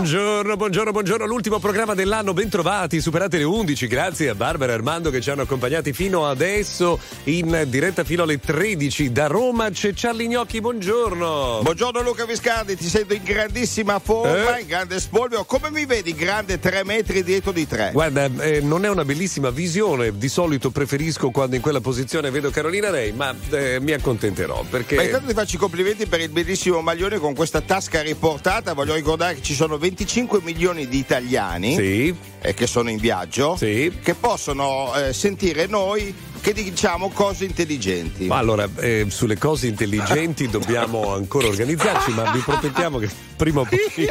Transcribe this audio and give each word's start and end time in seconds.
Buongiorno, 0.00 0.56
buongiorno, 0.56 0.92
buongiorno. 0.92 1.26
L'ultimo 1.26 1.58
programma 1.58 1.92
dell'anno, 1.92 2.32
bentrovati, 2.32 3.02
superate 3.02 3.36
le 3.36 3.44
11. 3.44 3.86
Grazie 3.86 4.30
a 4.30 4.34
Barbara 4.34 4.72
e 4.72 4.76
Armando 4.76 5.10
che 5.10 5.20
ci 5.20 5.28
hanno 5.28 5.42
accompagnati 5.42 5.92
fino 5.92 6.26
adesso 6.26 6.98
in 7.24 7.66
diretta 7.66 8.02
fino 8.02 8.22
alle 8.22 8.40
13. 8.40 9.12
Da 9.12 9.26
Roma 9.26 9.68
c'è 9.68 9.92
Charlie 9.94 10.26
Gnocchi, 10.26 10.62
buongiorno. 10.62 11.60
Buongiorno 11.62 12.00
Luca 12.00 12.24
Viscardi, 12.24 12.76
ti 12.76 12.88
sento 12.88 13.12
in 13.12 13.22
grandissima 13.22 13.98
forma, 13.98 14.56
Eh? 14.56 14.62
in 14.62 14.68
grande 14.68 14.98
spolvero. 15.00 15.44
Come 15.44 15.70
mi 15.70 15.84
vedi 15.84 16.14
grande 16.14 16.58
3 16.58 16.82
metri 16.82 17.22
dietro 17.22 17.52
di 17.52 17.66
3? 17.66 17.90
Guarda, 17.92 18.24
eh, 18.38 18.62
non 18.62 18.86
è 18.86 18.88
una 18.88 19.04
bellissima 19.04 19.50
visione, 19.50 20.16
di 20.16 20.28
solito 20.30 20.70
preferisco 20.70 21.28
quando 21.28 21.56
in 21.56 21.60
quella 21.60 21.82
posizione 21.82 22.30
vedo 22.30 22.48
Carolina 22.48 22.88
Rei, 22.88 23.12
ma 23.12 23.34
eh, 23.50 23.78
mi 23.80 23.92
accontenterò 23.92 24.64
perché... 24.70 24.94
Ma 24.94 25.02
intanto 25.02 25.26
ti 25.26 25.34
faccio 25.34 25.56
i 25.56 25.58
complimenti 25.58 26.06
per 26.06 26.20
il 26.20 26.30
bellissimo 26.30 26.80
maglione 26.80 27.18
con 27.18 27.34
questa 27.34 27.60
tasca 27.60 28.00
riportata. 28.00 28.72
Voglio 28.72 28.94
ricordare 28.94 29.34
che 29.34 29.42
ci 29.42 29.52
sono 29.52 29.76
25 29.94 30.40
milioni 30.42 30.86
di 30.86 30.98
italiani 30.98 31.74
Sì, 31.74 32.14
eh, 32.40 32.54
che 32.54 32.66
sono 32.66 32.90
in 32.90 32.98
viaggio 32.98 33.56
Sì. 33.56 33.92
che 34.02 34.14
possono 34.14 34.94
eh, 34.94 35.12
sentire 35.12 35.66
noi 35.66 36.14
che 36.40 36.52
diciamo 36.52 37.10
cose 37.10 37.44
intelligenti. 37.44 38.26
ma 38.26 38.38
allora 38.38 38.68
eh, 38.76 39.06
sulle 39.08 39.36
cose 39.36 39.66
intelligenti 39.66 40.48
dobbiamo 40.48 41.12
ancora 41.14 41.48
organizzarci, 41.48 42.12
ma 42.12 42.30
vi 42.30 42.40
promettiamo 42.40 42.98
che 42.98 43.08
prima 43.36 43.60
o 43.60 43.64
poi, 43.64 43.78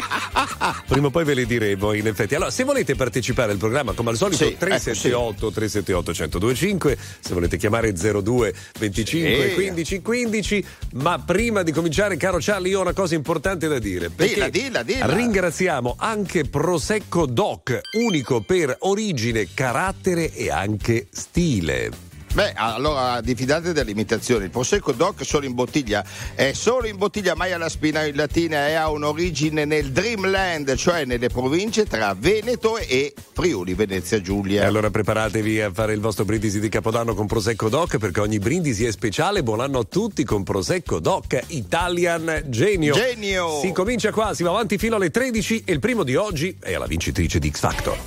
prima 0.88 1.08
o 1.08 1.10
poi 1.10 1.24
ve 1.24 1.34
le 1.34 1.46
diremo 1.46 1.94
in 1.94 2.08
effetti. 2.08 2.36
Allora, 2.36 2.52
se 2.52 2.64
volete 2.64 2.96
partecipare 2.96 3.52
al 3.52 3.58
programma 3.58 3.94
come 3.94 4.12
al 4.12 4.18
solito 4.18 4.44
Sì, 4.44 4.52
ecco, 4.52 4.66
378 4.66 5.52
378 5.52 6.38
1025, 6.40 6.98
se 7.20 7.34
volete 7.34 7.58
chiamare 7.58 7.94
02 7.94 8.54
25 8.80 9.48
Sì. 9.50 9.54
15 9.56 10.02
15, 10.02 10.66
ma 10.94 11.20
prima 11.20 11.64
di 11.64 11.72
cominciare 11.72 12.18
caro 12.18 12.38
Charlie 12.40 12.72
io 12.72 12.80
ho 12.80 12.82
una 12.82 12.94
cosa 12.94 13.16
importante 13.16 13.68
da 13.68 13.80
dire. 13.80 14.10
Dilla, 14.16 14.50
dilla, 14.50 14.84
dilla. 14.84 15.14
Ringraziamo 15.14 15.96
anche 15.98 16.44
Prosecco 16.46 17.26
Doc, 17.26 17.80
unico 17.98 18.42
per 18.42 18.76
origine, 18.82 19.48
carattere 19.54 20.34
e 20.34 20.50
anche 20.50 21.08
stile. 21.12 22.08
Beh, 22.32 22.54
allora 22.56 23.22
diffidate 23.22 23.74
delle 23.74 23.92
imitazioni. 23.92 24.46
Il 24.46 24.50
Prosecco 24.52 24.92
Doc 24.92 25.26
solo 25.26 25.46
in 25.46 25.54
bottiglia 25.56 26.06
è 26.36 26.54
solo 26.54 26.88
in 26.88 26.96
bottiglia, 26.96 27.36
mai 27.36 27.52
alla 27.52 27.70
spina 27.70 28.06
in 28.06 28.16
latina 28.16 28.68
e 28.68 28.74
ha 28.76 28.90
un'origine 28.90 29.66
nel 29.66 29.92
Dreamland, 29.92 30.76
cioè 30.76 31.06
nelle 31.06 31.30
province 31.30 31.86
tra 31.86 32.16
Veneto 32.18 32.78
e 32.78 33.14
Friuli, 33.34 33.74
Venezia 33.74 34.22
Giulia. 34.22 34.62
E 34.64 34.66
allora 34.66 34.90
preparatevi 34.90 35.62
a 35.62 35.72
fare 35.74 35.94
il 35.94 36.00
vostro 36.00 36.24
brindisi 36.24 36.60
di 36.60 36.70
Capodanno 36.70 37.16
con 37.16 37.26
Prosecco 37.26 37.68
Doc 37.68 37.98
perché 37.98 38.20
ogni 38.20 38.40
brindisi 38.40 38.86
è 38.86 38.92
speciale. 38.92 39.42
Buon 39.42 39.62
anno 39.62 39.80
a 39.80 39.84
tutti 39.84 40.24
con 40.24 40.44
Prosecco 40.44 41.00
Doc 41.00 41.40
Italian 41.48 42.44
Genio. 42.46 42.94
Genio! 42.94 43.60
Si 43.60 43.72
comincia 43.72 44.12
qua, 44.12 44.34
si 44.36 44.44
va 44.44 44.52
avanti 44.52 44.78
fino 44.78 44.98
alle 44.98 45.10
13 45.10 45.64
e 45.66 45.74
il 45.74 45.80
primo 45.80 46.04
di 46.04 46.16
oggi 46.16 46.56
è 46.60 46.78
la 46.78 46.86
vincitrice 46.86 47.40
di 47.40 47.50
X 47.50 47.60
Factor. 47.60 47.98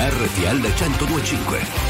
RTL 0.00 0.62
1025. 0.62 1.89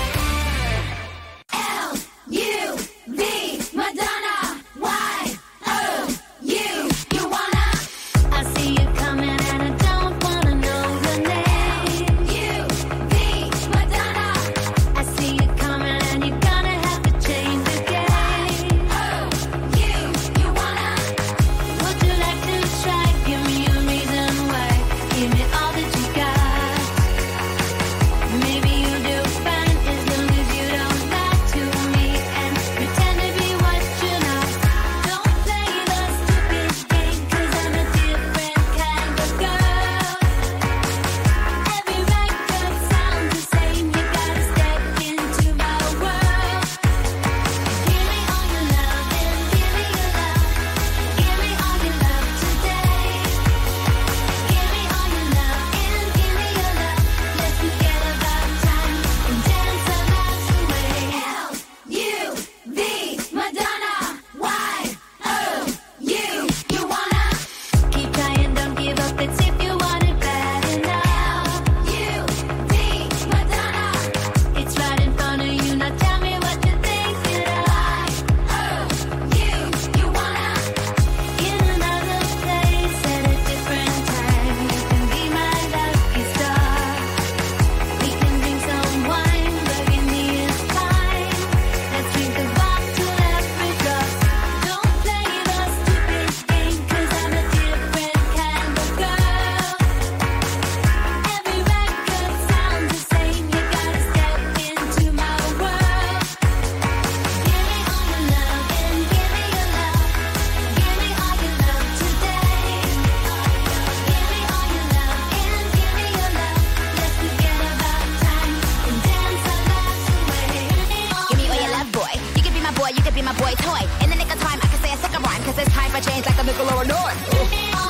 Be 123.20 123.26
my 123.26 123.36
boy 123.36 123.52
toy. 123.60 123.82
In 124.02 124.08
the 124.10 124.16
nick 124.16 124.32
of 124.32 124.40
time, 124.40 124.58
I 124.62 124.66
can 124.72 124.80
say 124.80 124.92
a 124.92 124.96
second 124.96 125.22
rhyme, 125.22 125.42
cause 125.44 125.58
it's 125.58 125.72
time 125.72 125.90
for 125.92 126.00
change 126.00 126.24
like 126.24 126.38
a 126.40 126.44
nickel 126.44 126.68
or 126.72 126.82
a 126.82 126.86
dime. 126.86 127.18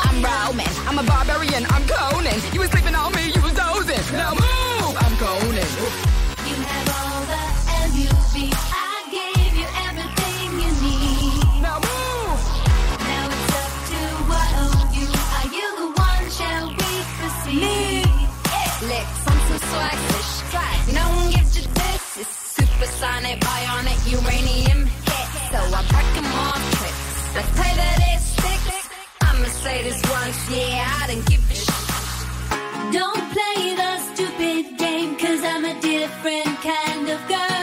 I'm 0.06 0.18
Roman, 0.18 0.72
I'm 0.88 0.98
a 0.98 1.04
barbarian, 1.06 1.64
I'm 1.70 1.84
Conan. 1.86 2.38
You 2.52 2.60
was 2.60 2.70
sleeping 2.70 2.94
on 2.94 3.12
me, 3.14 3.30
you 3.34 3.42
was 3.42 3.54
dozing. 3.54 4.04
Now 4.18 4.34
move, 4.34 4.94
I'm 4.98 5.14
Conan. 5.22 5.70
You 6.48 6.56
have 6.66 6.88
all 6.98 7.22
the 7.30 7.44
MUV. 7.94 8.34
I 8.50 8.96
gave 9.14 9.52
you 9.60 9.68
everything 9.86 10.48
you 10.62 10.70
need. 10.82 11.62
Now 11.62 11.78
move. 11.78 12.40
Now 13.06 13.24
it's 13.30 13.50
up 13.62 13.72
to 13.90 14.00
what 14.30 14.50
of 14.66 14.88
you. 14.98 15.08
Are 15.38 15.48
you 15.56 15.66
the 15.80 15.88
one? 15.94 16.24
Shall 16.38 16.66
we 16.74 16.90
proceed? 17.18 18.10
Licks, 18.90 19.20
I'm 19.30 19.40
so 19.46 19.56
swaggish. 19.70 20.30
Swag, 20.50 20.78
no 20.98 21.04
one 21.18 21.30
gives 21.30 21.52
you 21.58 21.64
this. 21.78 22.02
It's 22.22 22.36
supersonic, 22.56 23.38
Let's 27.34 27.50
play 27.50 27.72
that 27.76 27.98
it. 28.12 28.20
I'ma 29.22 29.46
say 29.46 29.82
this 29.84 30.02
once, 30.10 30.50
yeah, 30.50 30.98
I 31.02 31.06
didn't 31.06 31.26
give 31.26 31.50
a 31.50 31.54
shit. 31.54 32.92
Don't 32.92 33.24
play 33.34 33.74
the 33.76 33.98
stupid 34.10 34.78
game, 34.78 35.16
cause 35.16 35.42
I'm 35.44 35.64
a 35.64 35.80
different 35.80 36.56
kind 36.60 37.08
of 37.08 37.28
girl. 37.28 37.59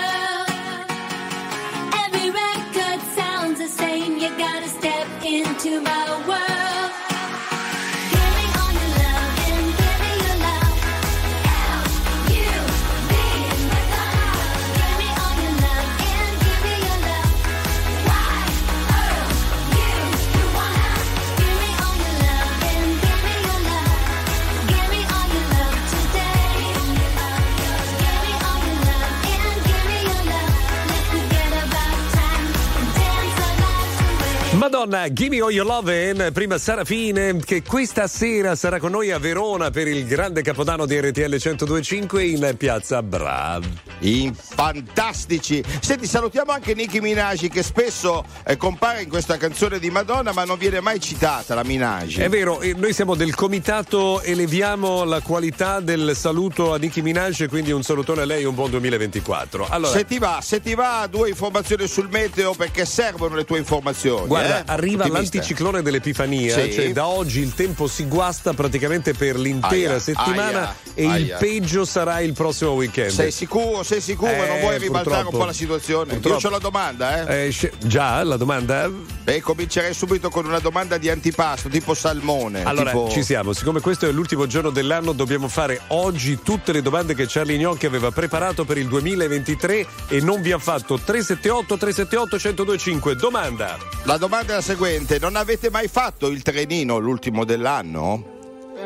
Madonna, 34.70 35.14
Gimme 35.14 35.40
All 35.40 35.52
Your 35.52 35.66
Love 35.66 36.32
prima 36.34 36.58
Sarafine 36.58 37.38
che 37.38 37.64
questa 37.64 38.06
sera 38.08 38.54
sarà 38.54 38.80
con 38.80 38.92
noi 38.92 39.12
a 39.12 39.18
Verona 39.18 39.70
per 39.70 39.88
il 39.88 40.06
grande 40.06 40.42
capodanno 40.42 40.86
di 40.86 41.00
RTL 41.00 41.22
1025 41.22 42.24
in 42.26 42.54
piazza 42.58 43.02
Brav. 43.02 43.66
In 44.00 44.36
fantastici. 44.36 45.64
Senti, 45.80 46.06
salutiamo 46.06 46.52
anche 46.52 46.74
Nicki 46.74 47.00
Minaj 47.00 47.48
che 47.48 47.64
spesso 47.64 48.26
eh, 48.46 48.58
compare 48.58 49.04
in 49.04 49.10
questa 49.10 49.38
canzone 49.38 49.80
di 49.80 49.90
Madonna, 49.90 50.34
ma 50.34 50.44
non 50.44 50.58
viene 50.58 50.82
mai 50.82 51.00
citata 51.00 51.56
la 51.56 51.64
Minaj. 51.64 52.20
È 52.20 52.28
vero, 52.28 52.60
noi 52.76 52.92
siamo 52.92 53.16
del 53.16 53.36
comitato 53.36 54.22
eleviamo 54.22 55.06
la 55.06 55.22
qualità 55.22 55.80
del 55.80 56.14
saluto 56.14 56.74
a 56.74 56.78
Nicki 56.78 57.02
Minaj, 57.02 57.48
quindi 57.48 57.72
un 57.72 57.84
salutone 57.84 58.24
a 58.24 58.26
lei 58.26 58.42
e 58.42 58.46
un 58.46 58.56
buon 58.56 58.70
2024. 58.72 59.68
Allora, 59.70 59.94
Se 59.94 60.06
ti 60.06 60.20
va, 60.20 60.40
se 60.42 60.62
ti 60.62 60.76
va, 60.76 61.08
due 61.10 61.30
informazioni 61.30 61.88
sul 61.88 62.10
meteo 62.12 62.54
perché 62.54 62.86
servono 62.86 63.36
le 63.36 63.46
tue 63.46 63.60
informazioni. 63.60 64.28
Guarda, 64.28 64.57
eh? 64.57 64.57
Arriva 64.66 65.04
Ottimista. 65.06 65.38
l'anticiclone 65.38 65.82
dell'Epifania, 65.82 66.54
Sì. 66.64 66.74
cioè 66.74 66.92
da 66.92 67.08
oggi 67.08 67.40
il 67.42 67.54
tempo 67.54 67.88
si 67.88 68.08
guasta 68.08 68.54
praticamente 68.54 69.14
per 69.14 69.38
l'intera 69.38 69.92
Aia, 69.94 70.00
settimana 70.00 70.60
aia, 70.60 70.76
e 70.94 71.04
il 71.04 71.10
aia. 71.12 71.38
peggio 71.38 71.86
sarà 71.86 72.20
il 72.22 72.34
prossimo 72.34 72.72
weekend. 72.72 73.12
Sei 73.12 73.32
sicuro, 73.32 73.84
sei 73.84 74.02
sicuro, 74.02 74.32
Eh, 74.32 74.48
non 74.48 74.60
vuoi 74.60 74.78
ribaltare 74.78 75.24
un 75.26 75.32
po' 75.32 75.46
la 75.46 75.54
situazione? 75.54 76.14
Purtroppo. 76.14 76.40
Io 76.42 76.48
ho 76.48 76.52
la 76.52 76.58
domanda, 76.60 77.28
eh. 77.28 77.46
Eh, 77.48 77.52
sce- 77.52 77.72
già, 77.86 78.24
la 78.24 78.38
domanda? 78.38 78.90
Beh, 78.90 79.42
comincerei 79.42 79.94
subito 79.94 80.30
con 80.30 80.46
una 80.46 80.60
domanda 80.60 80.98
di 80.98 81.10
antipasto, 81.10 81.70
tipo 81.70 81.94
salmone. 81.94 82.64
Allora, 82.64 82.92
tipo- 82.92 83.10
ci 83.10 83.24
siamo. 83.24 83.54
Siccome 83.54 83.80
questo 83.82 84.08
è 84.08 84.12
l'ultimo 84.12 84.48
giorno 84.48 84.70
dell'anno, 84.70 85.12
dobbiamo 85.12 85.48
fare 85.48 85.82
oggi 85.88 86.40
tutte 86.44 86.72
le 86.72 86.82
domande 86.82 87.14
che 87.14 87.26
Charlie 87.28 87.58
Gnocchi 87.58 87.86
aveva 87.86 88.12
preparato 88.12 88.64
per 88.66 88.78
il 88.78 88.88
2023 88.88 89.86
e 90.08 90.22
non 90.22 90.42
vi 90.42 90.52
ha 90.52 90.58
fatto. 90.58 90.98
378 90.98 91.78
378 91.78 92.36
1025. 92.38 93.16
Domanda. 93.16 93.78
La 94.04 94.18
domanda 94.18 94.47
è 94.52 94.56
la 94.56 94.62
seguente: 94.62 95.20
non 95.20 95.36
avete 95.36 95.70
mai 95.70 95.88
fatto 95.88 96.28
il 96.28 96.42
trenino 96.42 96.98
l'ultimo 96.98 97.44
dell'anno? 97.44 98.24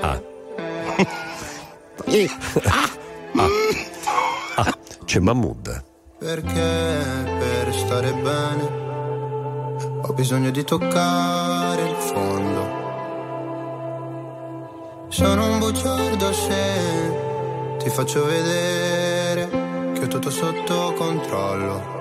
Ah, 0.01 0.21
Eh, 2.05 2.29
c'è 5.05 5.19
Mahmood. 5.19 5.83
Perché 6.17 7.23
per 7.39 7.73
stare 7.73 8.11
bene 8.13 8.79
ho 10.01 10.13
bisogno 10.13 10.49
di 10.49 10.63
toccare 10.63 11.81
il 11.83 11.95
fondo. 11.95 12.79
Sono 15.09 15.51
un 15.51 15.59
bugiardo 15.59 16.33
se 16.33 17.77
ti 17.79 17.89
faccio 17.89 18.25
vedere 18.25 19.49
che 19.93 20.03
ho 20.03 20.07
tutto 20.07 20.29
sotto 20.29 20.93
controllo. 20.97 22.00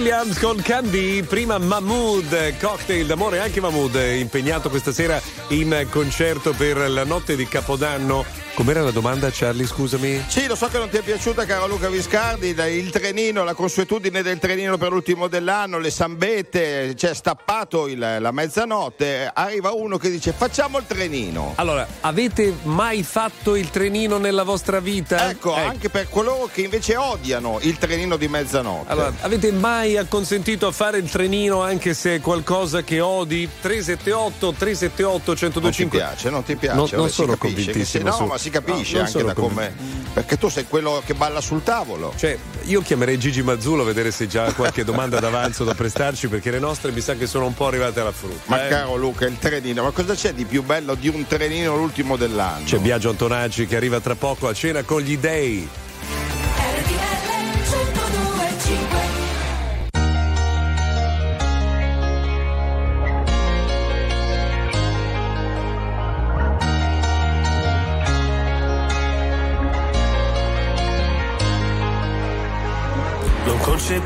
Williams 0.00 0.38
con 0.38 0.56
Candy, 0.56 1.22
prima 1.22 1.58
Mahmood, 1.58 2.56
cocktail 2.58 3.04
d'amore, 3.04 3.38
anche 3.38 3.60
Mahmood 3.60 3.96
eh, 3.96 4.16
impegnato 4.16 4.70
questa 4.70 4.92
sera 4.92 5.20
in 5.48 5.86
concerto 5.90 6.54
per 6.54 6.88
la 6.88 7.04
notte 7.04 7.36
di 7.36 7.46
Capodanno. 7.46 8.24
Com'era 8.60 8.82
la 8.82 8.90
domanda, 8.90 9.30
Charlie? 9.32 9.66
Scusami. 9.66 10.22
Sì, 10.28 10.46
lo 10.46 10.54
so 10.54 10.66
che 10.66 10.76
non 10.76 10.90
ti 10.90 10.98
è 10.98 11.00
piaciuta, 11.00 11.46
caro 11.46 11.66
Luca 11.66 11.88
Viscardi. 11.88 12.48
Il 12.48 12.90
trenino, 12.90 13.42
la 13.42 13.54
consuetudine 13.54 14.20
del 14.20 14.38
trenino 14.38 14.76
per 14.76 14.90
l'ultimo 14.90 15.28
dell'anno, 15.28 15.78
le 15.78 15.90
sambette, 15.90 16.92
c'è 16.94 17.14
stappato 17.14 17.88
il, 17.88 17.98
la 17.98 18.30
mezzanotte. 18.32 19.30
Arriva 19.32 19.72
uno 19.72 19.96
che 19.96 20.10
dice: 20.10 20.34
Facciamo 20.36 20.76
il 20.76 20.84
trenino. 20.86 21.54
Allora, 21.56 21.86
avete 22.00 22.54
mai 22.64 23.02
fatto 23.02 23.56
il 23.56 23.70
trenino 23.70 24.18
nella 24.18 24.42
vostra 24.42 24.78
vita? 24.78 25.30
Ecco, 25.30 25.56
ecco. 25.56 25.66
anche 25.66 25.88
per 25.88 26.10
coloro 26.10 26.50
che 26.52 26.60
invece 26.60 26.96
odiano 26.96 27.60
il 27.62 27.78
trenino 27.78 28.18
di 28.18 28.28
mezzanotte. 28.28 28.92
Allora, 28.92 29.10
avete 29.20 29.52
mai 29.52 29.96
acconsentito 29.96 30.66
a 30.66 30.70
fare 30.70 30.98
il 30.98 31.08
trenino 31.08 31.62
anche 31.62 31.94
se 31.94 32.16
è 32.16 32.20
qualcosa 32.20 32.82
che 32.82 33.00
odi? 33.00 33.48
378 33.58 34.52
378 34.52 35.30
1025 35.30 35.62
Non 35.62 35.72
ti 35.72 35.86
piace, 35.88 36.30
non 36.30 36.42
ti 36.42 36.56
piace. 36.56 36.76
Non, 36.76 36.88
non 37.04 37.08
sono 37.08 37.38
convintissimo. 37.38 37.84
Se, 37.84 37.98
no, 38.00 38.12
su. 38.12 38.24
ma 38.24 38.36
si 38.36 38.49
si 38.50 38.64
capisce 38.64 38.96
no, 38.96 39.04
anche 39.04 39.22
da 39.22 39.34
come... 39.34 39.98
Perché 40.12 40.36
tu 40.36 40.48
sei 40.48 40.66
quello 40.66 41.00
che 41.06 41.14
balla 41.14 41.40
sul 41.40 41.62
tavolo. 41.62 42.12
Cioè, 42.16 42.36
io 42.64 42.82
chiamerei 42.82 43.16
Gigi 43.16 43.42
Mazzullo 43.42 43.82
a 43.82 43.84
vedere 43.84 44.10
se 44.10 44.26
già 44.26 44.52
qualche 44.54 44.82
domanda 44.82 45.20
d'avanzo 45.20 45.62
da 45.62 45.72
prestarci, 45.72 46.26
perché 46.26 46.50
le 46.50 46.58
nostre 46.58 46.90
mi 46.90 47.00
sa 47.00 47.14
che 47.14 47.28
sono 47.28 47.46
un 47.46 47.54
po' 47.54 47.68
arrivate 47.68 48.00
alla 48.00 48.10
frutta. 48.10 48.42
Ma 48.46 48.66
eh? 48.66 48.68
caro 48.68 48.96
Luca, 48.96 49.26
il 49.26 49.38
trenino, 49.38 49.84
ma 49.84 49.92
cosa 49.92 50.14
c'è 50.14 50.32
di 50.34 50.44
più 50.46 50.64
bello 50.64 50.96
di 50.96 51.06
un 51.06 51.24
trenino 51.28 51.76
l'ultimo 51.76 52.16
dell'anno? 52.16 52.64
C'è 52.64 52.78
Biagio 52.78 53.10
Antonacci 53.10 53.66
che 53.66 53.76
arriva 53.76 54.00
tra 54.00 54.16
poco 54.16 54.48
a 54.48 54.52
cena 54.52 54.82
con 54.82 55.00
gli 55.00 55.16
dei. 55.16 55.68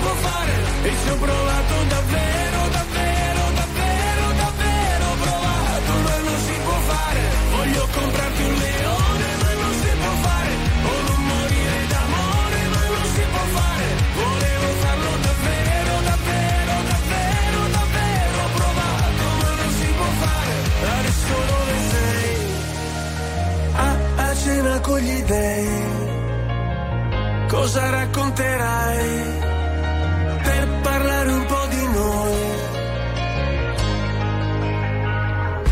può 0.00 0.14
fare. 0.14 0.52
E 0.82 0.90
ci 1.02 1.08
ho 1.10 1.16
provato 1.16 1.74
davvero, 1.94 2.60
davvero, 2.78 3.42
davvero, 3.60 4.24
davvero 4.42 5.06
provato, 5.24 5.92
ma 6.06 6.16
non 6.28 6.38
si 6.46 6.56
può 6.64 6.78
fare. 6.90 7.20
Voglio 7.56 7.88
comprarti 7.92 8.42
un 8.42 8.54
leone, 8.54 9.28
ma 9.42 9.52
non 9.62 9.72
si 9.82 9.90
può 10.02 10.12
fare. 10.26 10.52
O 10.90 10.94
non 11.08 11.20
morire 11.32 11.80
d'amore, 11.92 12.60
ma 12.74 12.84
non 12.94 13.06
si 13.14 13.24
può 13.32 13.44
fare. 13.58 13.86
Volevo 14.22 14.68
farlo 14.82 15.12
davvero, 15.28 15.92
davvero, 16.10 16.74
davvero, 16.92 17.60
davvero 17.78 18.40
provato, 18.58 19.24
ma 19.40 19.50
non 19.60 19.70
si 19.78 19.88
può 19.98 20.10
fare. 20.22 20.54
Adesso 20.98 21.34
dove 21.50 21.76
sei? 21.92 22.30
a, 23.74 23.88
a 24.28 24.34
cena 24.34 24.80
con 24.80 24.98
gli 24.98 25.22
dei. 25.22 26.00
Cosa 27.48 27.90
racconterai 27.90 29.41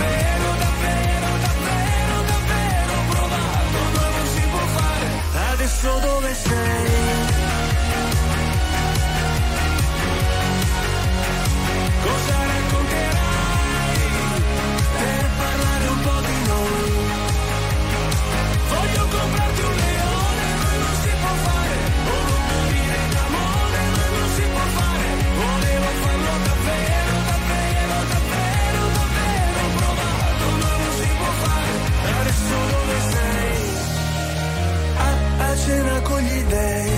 davvero, 0.00 0.48
davvero, 0.64 1.30
davvero, 1.44 2.16
davvero 2.26 2.94
provato, 3.10 3.78
ma 3.94 4.26
si 4.32 4.40
può 4.50 4.64
fare, 4.76 5.08
adesso 5.52 5.98
dove 6.00 6.34
sei? 6.34 6.49
Cena 35.70 36.00
con 36.00 36.20
gli 36.20 36.42
dei. 36.42 36.90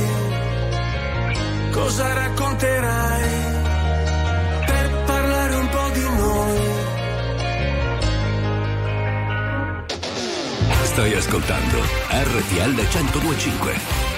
Cosa 1.70 2.12
racconterai? 2.14 3.60
per 4.66 4.90
parlare 5.04 5.54
un 5.56 5.68
po' 5.68 5.90
di 5.92 6.02
noi. 6.02 6.60
Stai 10.84 11.14
ascoltando 11.14 11.78
RTL 11.80 12.74
1025. 12.74 14.11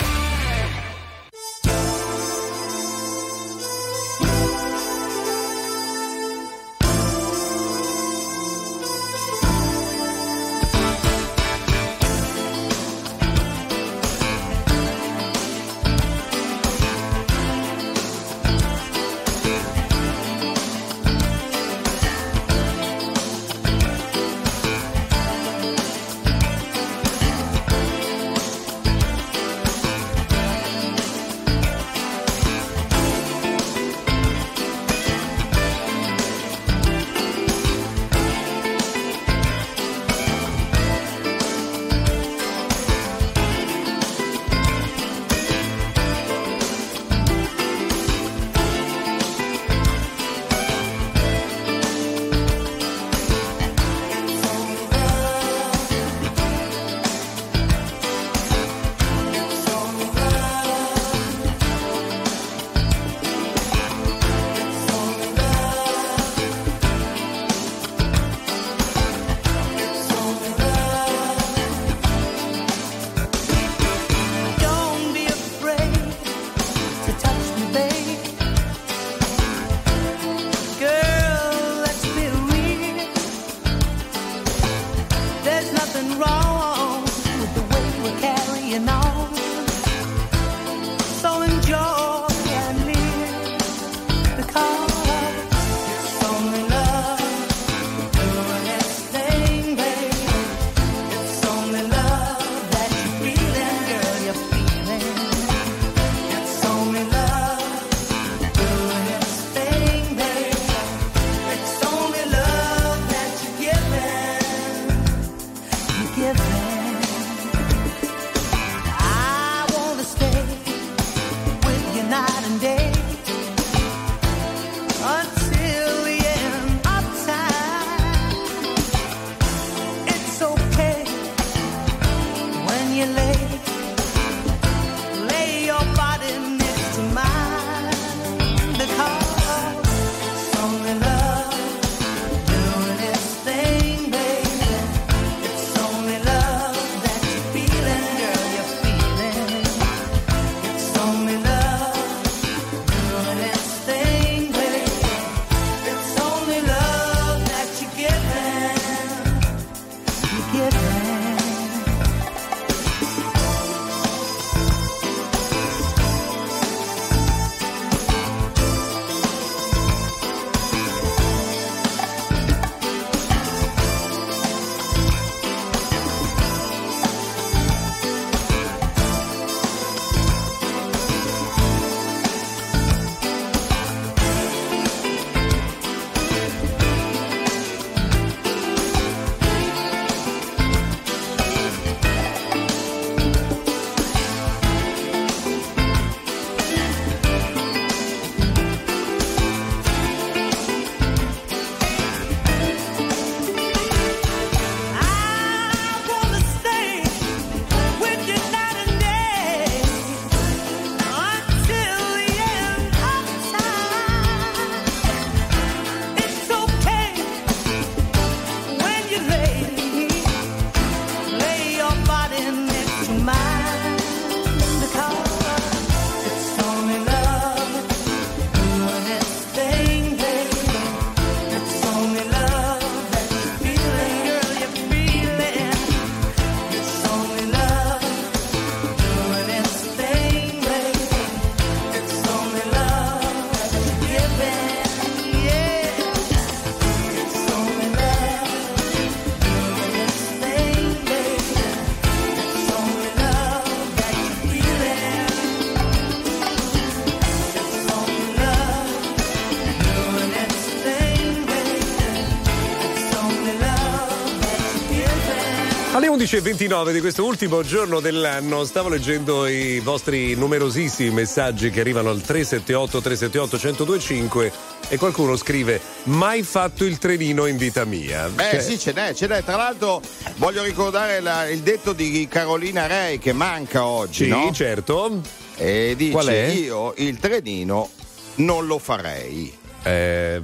11.29 266.34 266.90
di 266.90 266.98
questo 266.98 267.24
ultimo 267.24 267.62
giorno 267.62 268.00
dell'anno 268.00 268.64
stavo 268.64 268.88
leggendo 268.88 269.46
i 269.46 269.78
vostri 269.78 270.34
numerosissimi 270.34 271.10
messaggi 271.10 271.70
che 271.70 271.78
arrivano 271.78 272.10
al 272.10 272.22
378 272.22 273.00
378 273.00 273.56
1025 273.84 274.52
e 274.88 274.96
qualcuno 274.98 275.36
scrive 275.36 275.80
mai 276.04 276.42
fatto 276.42 276.84
il 276.84 276.98
trenino 276.98 277.46
in 277.46 277.56
vita 277.56 277.84
mia. 277.84 278.26
Eh 278.36 278.50
Cioè, 278.50 278.60
sì, 278.62 278.76
ce 278.80 278.90
n'è, 278.92 279.14
ce 279.14 279.28
n'è. 279.28 279.44
Tra 279.44 279.54
l'altro 279.54 280.02
voglio 280.38 280.64
ricordare 280.64 281.20
la- 281.20 281.48
il 281.48 281.60
detto 281.60 281.92
di 281.92 282.26
Carolina 282.28 282.88
Rei 282.88 283.20
che 283.20 283.32
manca 283.32 283.84
oggi, 283.86 284.24
Sì, 284.24 284.28
no? 284.30 284.50
certo. 284.52 285.20
E 285.56 285.94
dice 285.96 286.32
io 286.52 286.94
il 286.96 287.16
trenino 287.18 287.90
non 288.36 288.66
lo 288.66 288.80
farei. 288.80 289.56
Eh, 289.84 290.42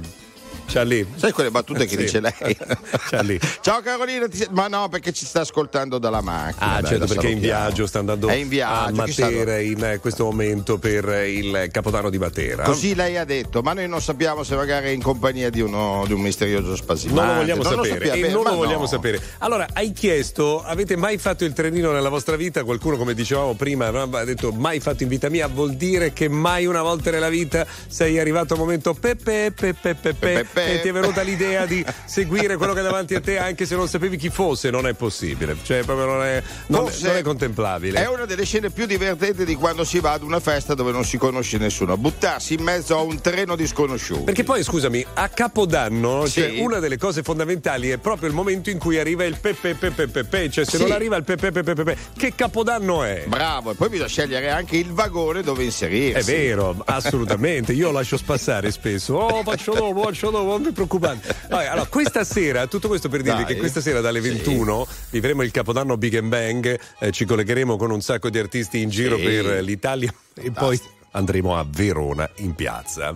c'ha 0.71 0.83
lì. 0.83 1.05
Sai 1.15 1.31
quelle 1.31 1.51
battute 1.51 1.85
che 1.85 1.91
Sì. 1.91 1.97
dice 1.97 2.19
lei? 2.21 2.33
C'ha 3.09 3.21
lì. 3.21 3.39
Ciao 3.61 3.81
Carolina, 3.81 4.27
ti- 4.27 4.47
ma 4.51 4.67
no, 4.67 4.87
perché 4.89 5.11
ci 5.11 5.25
sta 5.25 5.41
ascoltando 5.41 5.97
dalla 5.97 6.21
macchina. 6.21 6.75
Ah, 6.75 6.81
dai, 6.81 6.91
certo, 6.91 7.05
perché 7.07 7.27
è 7.27 7.31
in 7.31 7.39
viaggio, 7.39 7.85
sta 7.87 7.99
andando 7.99 8.27
È 8.29 8.33
in 8.35 8.47
viaggio, 8.47 8.89
a 8.89 9.05
Matera 9.05 9.59
in 9.59 9.97
questo 9.99 10.23
momento 10.23 10.77
per 10.77 11.25
il 11.27 11.67
Capodanno 11.71 12.09
di 12.09 12.17
Matera. 12.17 12.63
Così 12.63 12.95
lei 12.95 13.17
ha 13.17 13.25
detto, 13.25 13.61
ma 13.61 13.73
noi 13.73 13.87
non 13.87 14.01
sappiamo 14.01 14.43
se 14.43 14.55
magari 14.55 14.87
è 14.87 14.89
in 14.91 15.01
compagnia 15.01 15.49
di, 15.49 15.59
uno, 15.61 16.03
di 16.07 16.13
un 16.13 16.21
misterioso 16.21 16.75
spasimante. 16.75 17.21
Non 17.21 17.33
lo 17.33 17.39
vogliamo 17.41 17.63
Non 17.63 17.71
sapere 17.73 17.93
sappiamo, 17.93 18.17
e 18.17 18.21
beh, 18.21 18.33
non 18.33 18.43
lo 18.43 18.55
vogliamo 18.55 18.81
no. 18.81 18.87
sapere. 18.87 19.21
Allora, 19.39 19.67
hai 19.73 19.91
chiesto, 19.91 20.63
avete 20.63 20.95
mai 20.95 21.17
fatto 21.17 21.43
il 21.43 21.53
trenino 21.53 21.91
nella 21.91 22.09
vostra 22.09 22.35
vita? 22.35 22.63
Qualcuno, 22.63 22.97
come 22.97 23.13
dicevamo 23.13 23.53
prima, 23.55 23.87
ha 23.87 24.23
detto 24.23 24.51
mai 24.51 24.79
fatto 24.79 25.03
in 25.03 25.09
vita 25.09 25.29
mia, 25.29 25.47
vuol 25.47 25.73
dire 25.73 26.13
che 26.13 26.29
mai 26.29 26.65
una 26.65 26.81
volta 26.81 27.11
nella 27.11 27.29
vita 27.29 27.65
sei 27.87 28.19
arrivato 28.19 28.53
a 28.53 28.57
un 28.57 28.63
momento 28.63 28.93
pepe, 28.93 29.51
pepe, 29.55 29.95
pepe, 29.95 30.13
Pepe. 30.13 30.60
E 30.65 30.81
ti 30.81 30.87
è 30.87 30.91
venuta 30.91 31.21
l'idea 31.21 31.65
di 31.65 31.83
seguire 32.05 32.57
quello 32.57 32.73
che 32.73 32.79
è 32.79 32.83
davanti 32.83 33.15
a 33.15 33.21
te 33.21 33.37
anche 33.37 33.65
se 33.65 33.75
non 33.75 33.87
sapevi 33.87 34.17
chi 34.17 34.29
fosse, 34.29 34.69
non 34.69 34.87
è 34.87 34.93
possibile. 34.93 35.55
Cioè, 35.61 35.83
proprio 35.83 36.05
non 36.07 36.23
è, 36.23 36.41
non, 36.67 36.89
non 37.01 37.15
è 37.15 37.21
contemplabile. 37.21 38.01
È 38.01 38.07
una 38.07 38.25
delle 38.25 38.45
scene 38.45 38.69
più 38.69 38.85
divertenti 38.85 39.45
di 39.45 39.55
quando 39.55 39.83
si 39.83 39.99
va 39.99 40.13
ad 40.13 40.23
una 40.23 40.39
festa 40.39 40.73
dove 40.73 40.91
non 40.91 41.03
si 41.05 41.17
conosce 41.17 41.57
nessuno. 41.57 41.97
Buttarsi 41.97 42.53
in 42.55 42.63
mezzo 42.63 42.97
a 42.97 43.01
un 43.01 43.19
treno 43.21 43.55
di 43.55 43.67
sconosciuti. 43.67 44.23
Perché 44.23 44.43
poi, 44.43 44.63
scusami, 44.63 45.05
a 45.13 45.27
Capodanno, 45.29 46.25
Sì. 46.25 46.41
cioè, 46.41 46.59
una 46.61 46.79
delle 46.79 46.97
cose 46.97 47.23
fondamentali 47.23 47.89
è 47.89 47.97
proprio 47.97 48.27
il 48.29 48.35
momento 48.35 48.69
in 48.69 48.77
cui 48.79 48.97
arriva 48.99 49.23
il 49.25 49.37
pepe 49.39 49.75
pepe 49.75 50.07
pepe, 50.07 50.49
cioè 50.49 50.65
se 50.65 50.77
Sì. 50.77 50.83
non 50.83 50.91
arriva 50.91 51.15
il 51.15 51.23
pepe 51.23 51.51
pepe 51.51 51.73
pepe, 51.73 51.97
che 52.17 52.33
Capodanno 52.35 53.03
è? 53.03 53.25
Bravo, 53.27 53.71
e 53.71 53.73
poi 53.75 53.89
bisogna 53.89 54.07
scegliere 54.09 54.49
anche 54.49 54.77
il 54.77 54.91
vagone 54.91 55.41
dove 55.43 55.63
inserirsi. 55.63 56.19
È 56.19 56.23
vero, 56.35 56.75
assolutamente. 56.85 57.73
Io 57.73 57.91
lascio 57.91 58.17
spassare 58.17 58.71
spesso. 58.71 59.15
Oh, 59.15 59.43
faccio 59.43 59.73
dopo, 59.73 60.01
faccio 60.01 60.29
dopo, 60.29 60.50
preoccupate. 60.59 61.35
Vabbè, 61.49 61.65
allora, 61.65 61.87
questa 61.87 62.23
sera, 62.23 62.67
tutto 62.67 62.87
questo 62.87 63.09
per 63.09 63.21
dirvi 63.21 63.43
Dai. 63.43 63.53
che 63.53 63.59
questa 63.59 63.81
sera 63.81 64.01
dalle 64.01 64.21
Sì. 64.21 64.29
21 64.29 64.87
vivremo 65.09 65.41
il 65.43 65.51
Capodanno 65.51 65.97
Big 65.97 66.15
and 66.17 66.29
Bang, 66.29 66.79
eh, 66.99 67.11
ci 67.11 67.25
collegheremo 67.25 67.75
con 67.77 67.91
un 67.91 68.01
sacco 68.01 68.29
di 68.29 68.37
artisti 68.39 68.81
in 68.81 68.89
giro 68.89 69.17
Sì. 69.17 69.23
per 69.23 69.63
l'Italia 69.63 70.13
e 70.35 70.51
poi 70.51 70.79
andremo 71.11 71.57
a 71.57 71.65
Verona 71.67 72.29
in 72.37 72.53
piazza. 72.55 73.15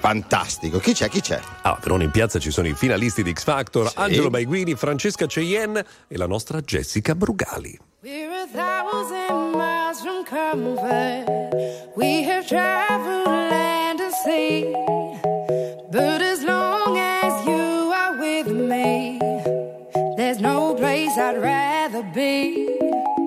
Fantastico. 0.00 0.78
Chi 0.78 0.92
c'è? 0.92 1.08
Chi 1.08 1.20
c'è? 1.20 1.40
A 1.62 1.76
Verona 1.82 2.04
in 2.04 2.10
piazza 2.10 2.38
ci 2.38 2.50
sono 2.50 2.68
i 2.68 2.74
finalisti 2.74 3.22
di 3.22 3.32
X 3.32 3.42
Factor, 3.44 3.88
Sì. 3.88 3.94
Angelo 3.96 4.30
Baiguini, 4.30 4.74
Francesca 4.76 5.26
Cheyenne 5.26 5.84
e 6.06 6.16
la 6.16 6.26
nostra 6.26 6.60
Jessica 6.60 7.14
Brugali. 7.14 7.76
We're 8.00 8.30
a 8.30 8.46
thousand 8.52 9.54
miles 9.54 10.00
from 10.00 10.24
comfort. 10.24 11.26
We 11.96 12.24
have 12.30 12.46
traveled 12.46 13.26
land 13.26 13.98
and 14.00 14.12
sea. 14.24 14.87
I'd 21.20 21.42
rather 21.42 22.04
be. 22.04 23.17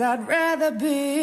I'd 0.00 0.26
rather 0.26 0.70
be. 0.70 1.13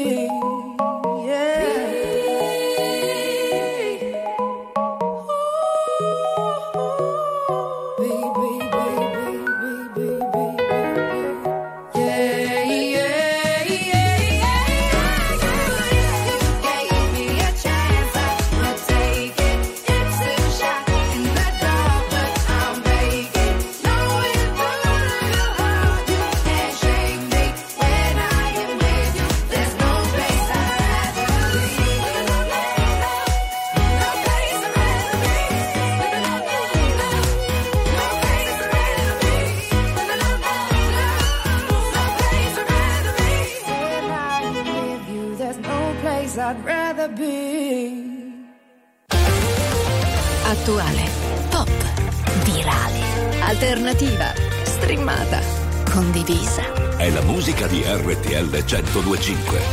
105. 59.21 59.70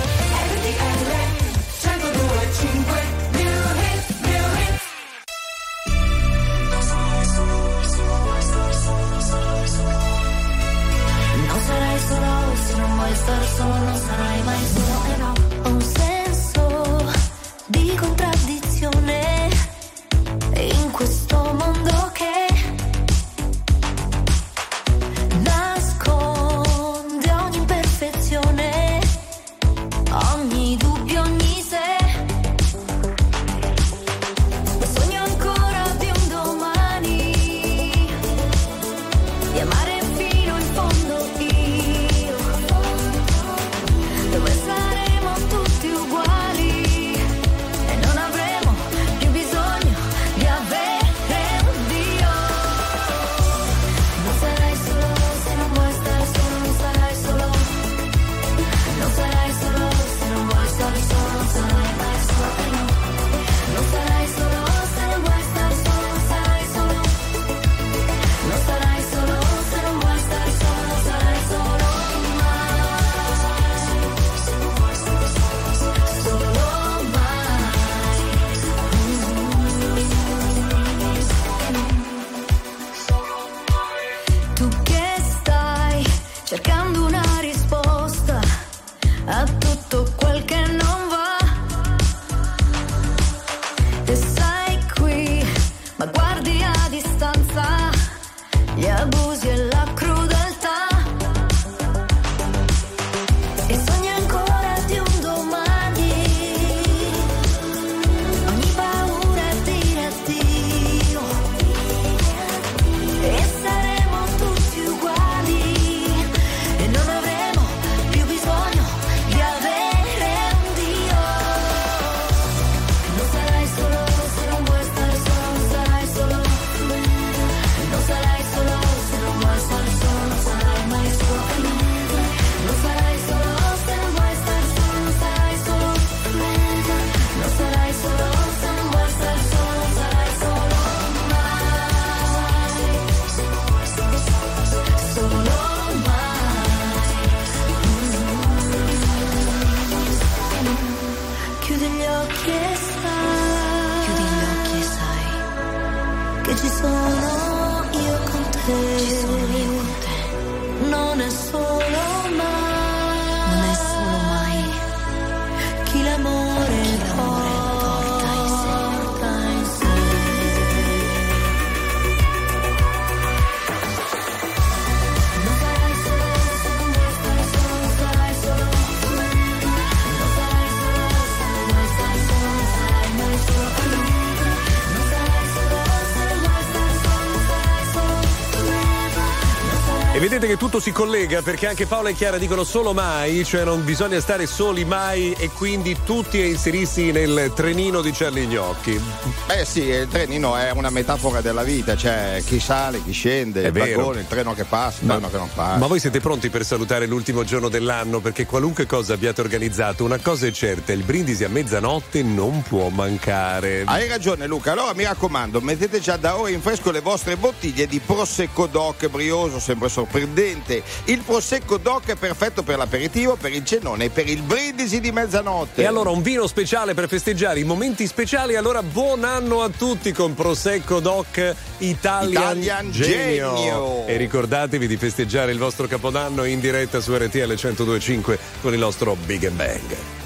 tutto 190.59 190.81
si 190.81 190.90
collega 190.90 191.40
perché 191.40 191.68
anche 191.68 191.87
Paola 191.87 192.09
e 192.09 192.14
Chiara 192.14 192.37
dicono 192.37 192.64
solo 192.64 192.92
mai, 192.92 193.44
cioè 193.44 193.62
non 193.62 193.85
bisogna 193.85 194.18
stare 194.18 194.44
soli 194.44 194.85
mai 194.85 195.33
e 195.38 195.51
quindi 195.51 195.97
tutti 196.05 196.40
a 196.40 196.47
inserirsi 196.47 197.12
nel 197.12 197.53
trenino 197.55 198.03
di 198.03 198.11
Charlie 198.11 198.47
Gnocchi. 198.47 199.01
Beh 199.47 199.64
sì, 199.64 199.85
il 199.85 200.09
trenino 200.09 200.57
è 200.57 200.73
una 200.73 200.90
metafora 200.90 201.40
della 201.40 201.62
vita, 201.62 201.97
cioè 201.97 202.42
chi 202.44 202.59
sale, 202.59 203.01
chi 203.05 203.12
scende, 203.12 203.62
è 203.62 203.66
il 203.66 203.73
vero. 203.73 203.99
vagone, 203.99 204.21
il 204.21 204.27
treno 204.27 204.53
che 204.53 204.64
passa, 204.64 205.03
il 205.03 205.09
treno 205.09 205.31
che 205.31 205.37
non 205.37 205.49
passa. 205.55 205.79
Ma 205.79 205.87
voi 205.87 206.01
siete 206.01 206.18
pronti 206.18 206.51
per 206.51 206.64
salutare 206.64 207.07
l'ultimo 207.07 207.44
giorno 207.44 207.68
dell'anno 207.68 208.18
perché 208.18 208.44
qualunque 208.44 208.85
cosa 208.85 209.14
abbiate 209.14 209.40
organizzato, 209.40 210.03
una 210.03 210.18
cosa 210.18 210.49
è 210.49 210.51
certa, 210.51 210.92
il 210.92 211.05
brindisi 211.05 211.44
a 211.44 211.49
mezzanotte 211.49 212.25
non 212.25 212.62
può 212.62 212.88
mancare. 212.88 213.85
Hai 213.87 214.09
ragione 214.09 214.49
Luca, 214.49 214.73
allora 214.73 214.92
mi 214.92 215.05
raccomando, 215.05 215.61
mettete 215.61 216.01
già 216.01 216.16
da 216.16 216.37
ora 216.37 216.51
in 216.51 216.61
fresco 216.61 216.90
le 216.90 217.01
vostre 217.01 217.37
bottiglie 217.37 217.87
di 217.87 218.01
Prosecco 218.01 218.66
Doc 218.66 219.07
Brioso, 219.07 219.61
sempre 219.61 219.88
sorprendente 219.88 220.47
gente. 220.49 220.83
Il 221.05 221.21
prosecco 221.21 221.77
DOC 221.77 222.07
è 222.07 222.17
perfetto 222.17 222.63
per 222.63 222.79
l'aperitivo, 222.79 223.37
per 223.37 223.53
il 223.53 223.65
cenone 223.65 224.05
e 224.05 224.11
per 224.11 224.29
il 224.29 224.43
brindisi 224.43 225.01
di 225.01 225.13
mezzanotte. 225.13 225.83
E 225.83 225.87
allora 225.87 226.11
un 226.11 226.23
vino 226.23 226.47
speciale 226.47 226.95
per 226.95 227.09
festeggiare 227.09 227.61
i 227.61 227.65
momenti 227.65 228.07
speciali. 228.07 228.57
Allora 228.57 228.83
buon 228.83 229.25
anno 229.25 229.63
a 229.63 229.69
tutti 229.69 230.13
con 230.13 230.35
prosecco 230.35 231.01
DOC 231.01 231.55
Italian, 231.79 232.59
Italian 232.63 232.91
Genio. 232.91 233.55
Genio. 233.55 234.07
E 234.07 234.17
ricordatevi 234.17 234.87
di 234.87 234.97
festeggiare 234.97 235.53
il 235.53 235.59
vostro 235.59 235.87
capodanno 235.87 236.45
in 236.45 236.61
diretta 236.61 237.01
su 237.01 237.15
RTL 237.15 237.39
1025 237.39 238.39
con 238.63 238.73
il 238.73 238.79
nostro 238.79 239.17
Big 239.25 239.49
Bang. 239.51 240.18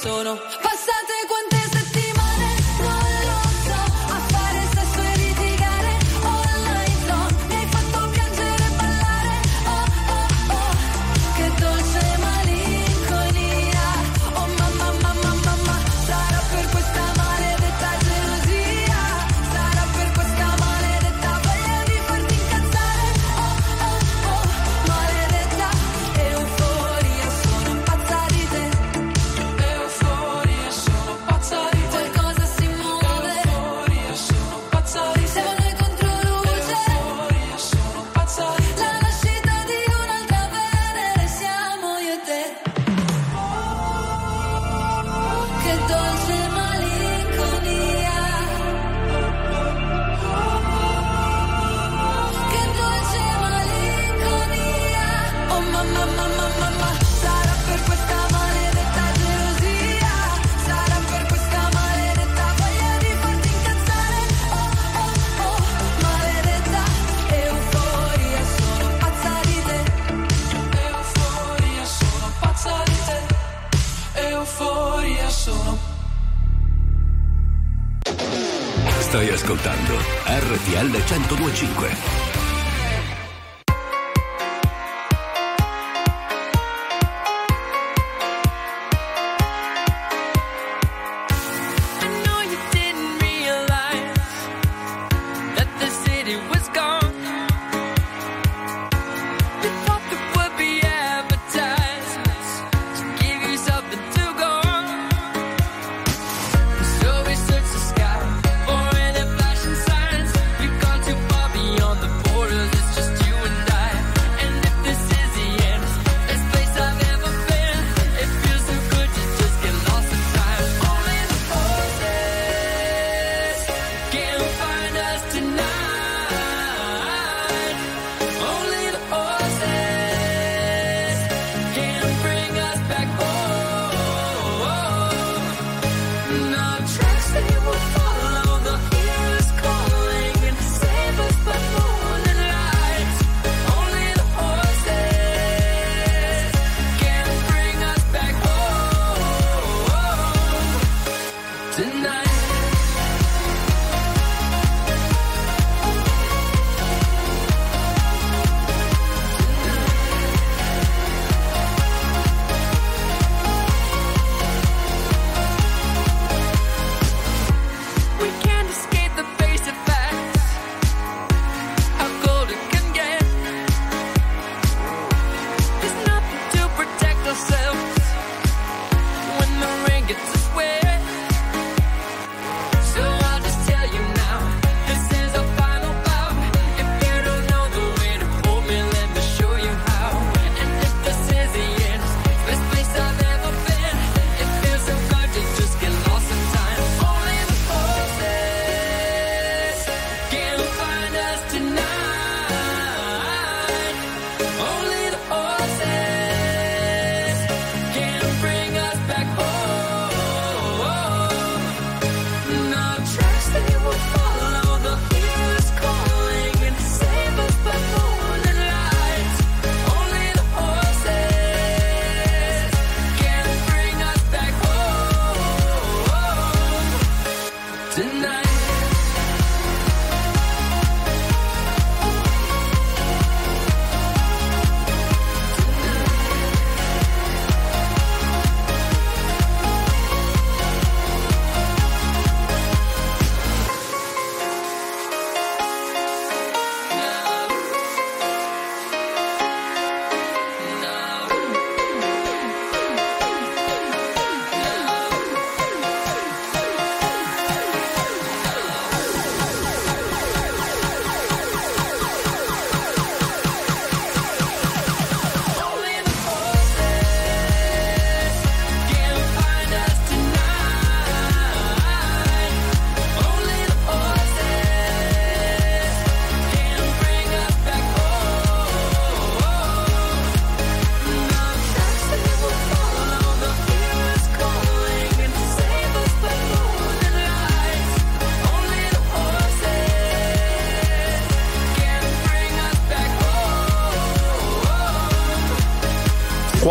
Sono 0.00 0.40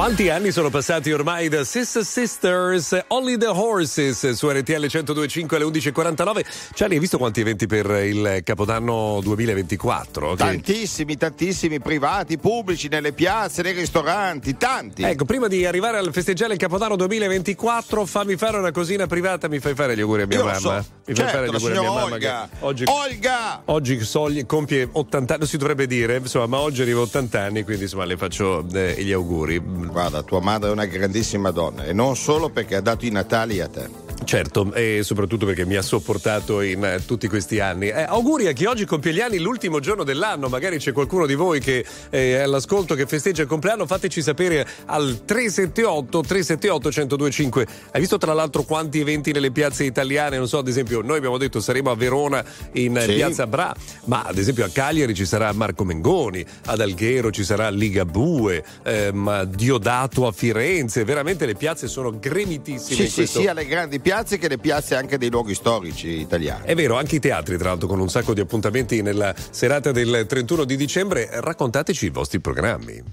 Quanti 0.10 0.30
anni 0.32 0.52
sono 0.52 0.72
passati 0.72 1.12
ormai 1.12 1.50
da 1.50 1.64
Sister 1.64 2.04
Sisters, 2.04 2.98
Only 3.10 3.38
the 3.38 3.46
Horses 3.46 4.32
su 4.32 4.50
RTL 4.50 4.88
1025 4.92 5.56
alle 5.56 5.66
11.49. 5.68 6.46
Gianni, 6.74 6.96
hai 6.96 7.00
visto 7.00 7.20
quanti 7.20 7.42
eventi 7.42 7.68
per 7.68 7.86
il 8.06 8.42
Capodanno 8.44 9.20
2024? 9.22 10.30
Che- 10.32 10.36
Tantissimi, 10.36 11.16
tantissimi 11.16 11.80
privati, 11.80 12.40
pubblici, 12.40 12.88
nelle 12.88 13.14
piazze, 13.14 13.62
nei 13.62 13.74
ristoranti, 13.74 14.58
tanti. 14.58 15.04
Ecco, 15.04 15.26
prima 15.26 15.48
di 15.48 15.64
arrivare 15.68 16.00
al 16.00 16.10
festeggiare 16.12 16.54
il 16.54 16.60
Capodanno 16.60 16.96
2024, 16.96 18.04
fammi 18.08 18.36
fare 18.36 18.58
una 18.58 18.72
cosina 18.72 19.06
privata, 19.06 19.48
mi 19.48 19.60
fai 19.60 19.76
fare 19.76 19.96
gli 19.96 20.02
auguri 20.02 20.24
a 20.24 20.26
mia 20.26 20.38
Io 20.40 20.44
mamma? 20.46 20.58
so. 20.82 20.86
Mi 21.06 21.14
Certo, 21.16 21.22
fai 21.22 21.32
fare 21.32 21.46
gli 21.48 21.52
la 21.52 21.56
auguri 21.58 21.78
a 21.78 21.82
mia 21.82 21.90
mamma 21.92 22.14
Olga. 22.16 22.50
che 22.52 22.56
oggi 22.66 22.84
Olga! 22.88 23.62
Oggi 23.66 24.00
soglie- 24.04 24.46
compie 24.48 24.90
80 24.92 25.34
anni, 25.34 25.40
non 25.42 25.48
si 25.50 25.58
dovrebbe 25.58 25.86
dire, 25.86 26.18
insomma, 26.18 26.48
ma 26.48 26.58
oggi 26.58 26.82
arriva 26.82 27.00
a 27.00 27.04
80 27.04 27.40
anni, 27.42 27.64
quindi 27.64 27.84
insomma 27.84 28.06
le 28.06 28.18
faccio 28.18 28.66
eh, 28.74 28.96
gli 29.04 29.12
auguri. 29.12 29.62
Guarda, 30.00 30.24
tua 30.24 30.40
madre 30.40 30.70
è 30.70 30.72
una 30.72 30.86
grandissima 30.86 31.52
donna 31.52 31.84
e 31.84 31.92
non 31.92 32.16
solo 32.16 32.48
perché 32.48 32.78
ha 32.78 32.82
dato 32.82 33.06
i 33.06 33.12
Natali 33.12 33.60
a 33.60 33.68
te. 33.68 34.09
Certo, 34.24 34.72
e 34.74 35.00
soprattutto 35.02 35.46
perché 35.48 35.66
mi 35.66 35.76
ha 35.76 35.82
sopportato 35.82 36.62
in 36.62 36.84
eh, 36.84 37.04
tutti 37.06 37.28
questi 37.28 37.60
anni. 37.60 37.88
Eh, 37.88 38.04
auguri 38.04 38.46
a 38.48 38.52
chi 38.52 38.66
oggi 38.66 38.86
compie 38.86 39.12
gli 39.14 39.22
anni, 39.22 39.40
l'ultimo 39.40 39.80
giorno 39.80 40.04
dell'anno. 40.04 40.50
Magari 40.50 40.78
c'è 40.78 40.92
qualcuno 40.92 41.26
di 41.26 41.34
voi 41.34 41.60
che 41.60 41.84
eh, 42.12 42.38
è 42.38 42.42
all'ascolto 42.42 42.94
che 42.94 43.08
festeggia 43.08 43.42
il 43.42 43.48
compleanno. 43.48 43.88
Fateci 43.88 44.22
sapere 44.22 44.68
al 44.86 45.24
378 45.26 46.22
378 46.22 46.90
1025. 46.90 47.68
Hai 47.92 48.00
visto 48.02 48.18
tra 48.20 48.34
l'altro 48.34 48.64
quanti 48.64 49.00
eventi 49.00 49.32
nelle 49.32 49.52
piazze 49.52 49.84
italiane? 49.86 50.38
Non 50.38 50.48
so, 50.48 50.60
ad 50.60 50.68
esempio, 50.68 51.02
noi 51.02 51.18
abbiamo 51.18 51.38
detto 51.40 51.60
saremo 51.60 51.90
a 51.90 51.96
Verona 51.96 52.44
in 52.74 53.00
Sì. 53.02 53.14
piazza 53.14 53.48
Bra, 53.48 53.74
ma 54.06 54.24
ad 54.24 54.38
esempio 54.38 54.64
a 54.66 54.70
Cagliari 54.70 55.16
ci 55.16 55.26
sarà 55.26 55.52
Marco 55.54 55.84
Mengoni, 55.86 56.46
ad 56.66 56.80
Alghero 56.82 57.32
ci 57.32 57.44
sarà 57.44 57.70
Ligabue, 57.70 58.64
ehm, 58.84 59.44
Diodato 59.46 60.28
a 60.28 60.32
Firenze. 60.32 61.04
Veramente 61.04 61.48
le 61.48 61.56
piazze 61.56 61.88
sono 61.88 62.12
gremitissime. 62.20 62.96
Sì, 62.96 63.08
sì, 63.08 63.14
questo- 63.16 63.40
sia 63.40 63.54
le 63.54 63.66
grandi 63.66 64.00
piazze 64.00 64.08
che 64.40 64.48
le 64.48 64.58
piazze 64.58 64.96
anche 64.96 65.20
dei 65.20 65.30
luoghi 65.30 65.54
storici 65.54 66.20
italiani. 66.20 66.66
È 66.66 66.74
vero, 66.74 66.98
anche 66.98 67.18
i 67.18 67.20
teatri, 67.20 67.58
tra 67.58 67.70
l'altro, 67.70 67.88
con 67.88 68.00
un 68.00 68.10
sacco 68.10 68.34
di 68.34 68.42
appuntamenti 68.42 69.04
nella 69.04 69.36
serata 69.52 69.92
del 69.92 70.26
31 70.28 70.64
di 70.64 70.76
dicembre. 70.76 71.30
Raccontateci 71.32 72.08
i 72.08 72.10
vostri 72.10 72.40
programmi. 72.40 73.04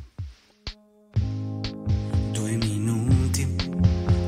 Due 2.32 2.50
minuti, 2.56 3.56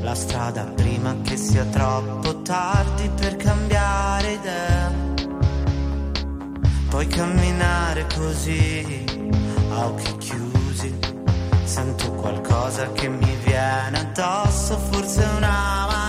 la 0.01 0.13
strada 0.13 0.65
prima 0.75 1.17
che 1.23 1.37
sia 1.37 1.65
troppo 1.65 2.43
tardi 2.43 3.09
per 3.19 3.35
cambiare 3.37 4.31
idea. 4.33 4.93
Puoi 6.87 7.07
camminare 7.07 8.05
così, 8.15 9.05
a 9.71 9.87
occhi 9.87 10.17
chiusi. 10.17 10.95
Sento 11.63 12.11
qualcosa 12.11 12.91
che 12.91 13.09
mi 13.09 13.35
viene 13.43 13.99
addosso, 13.99 14.77
forse 14.77 15.23
una 15.35 15.87
marea. 15.87 16.08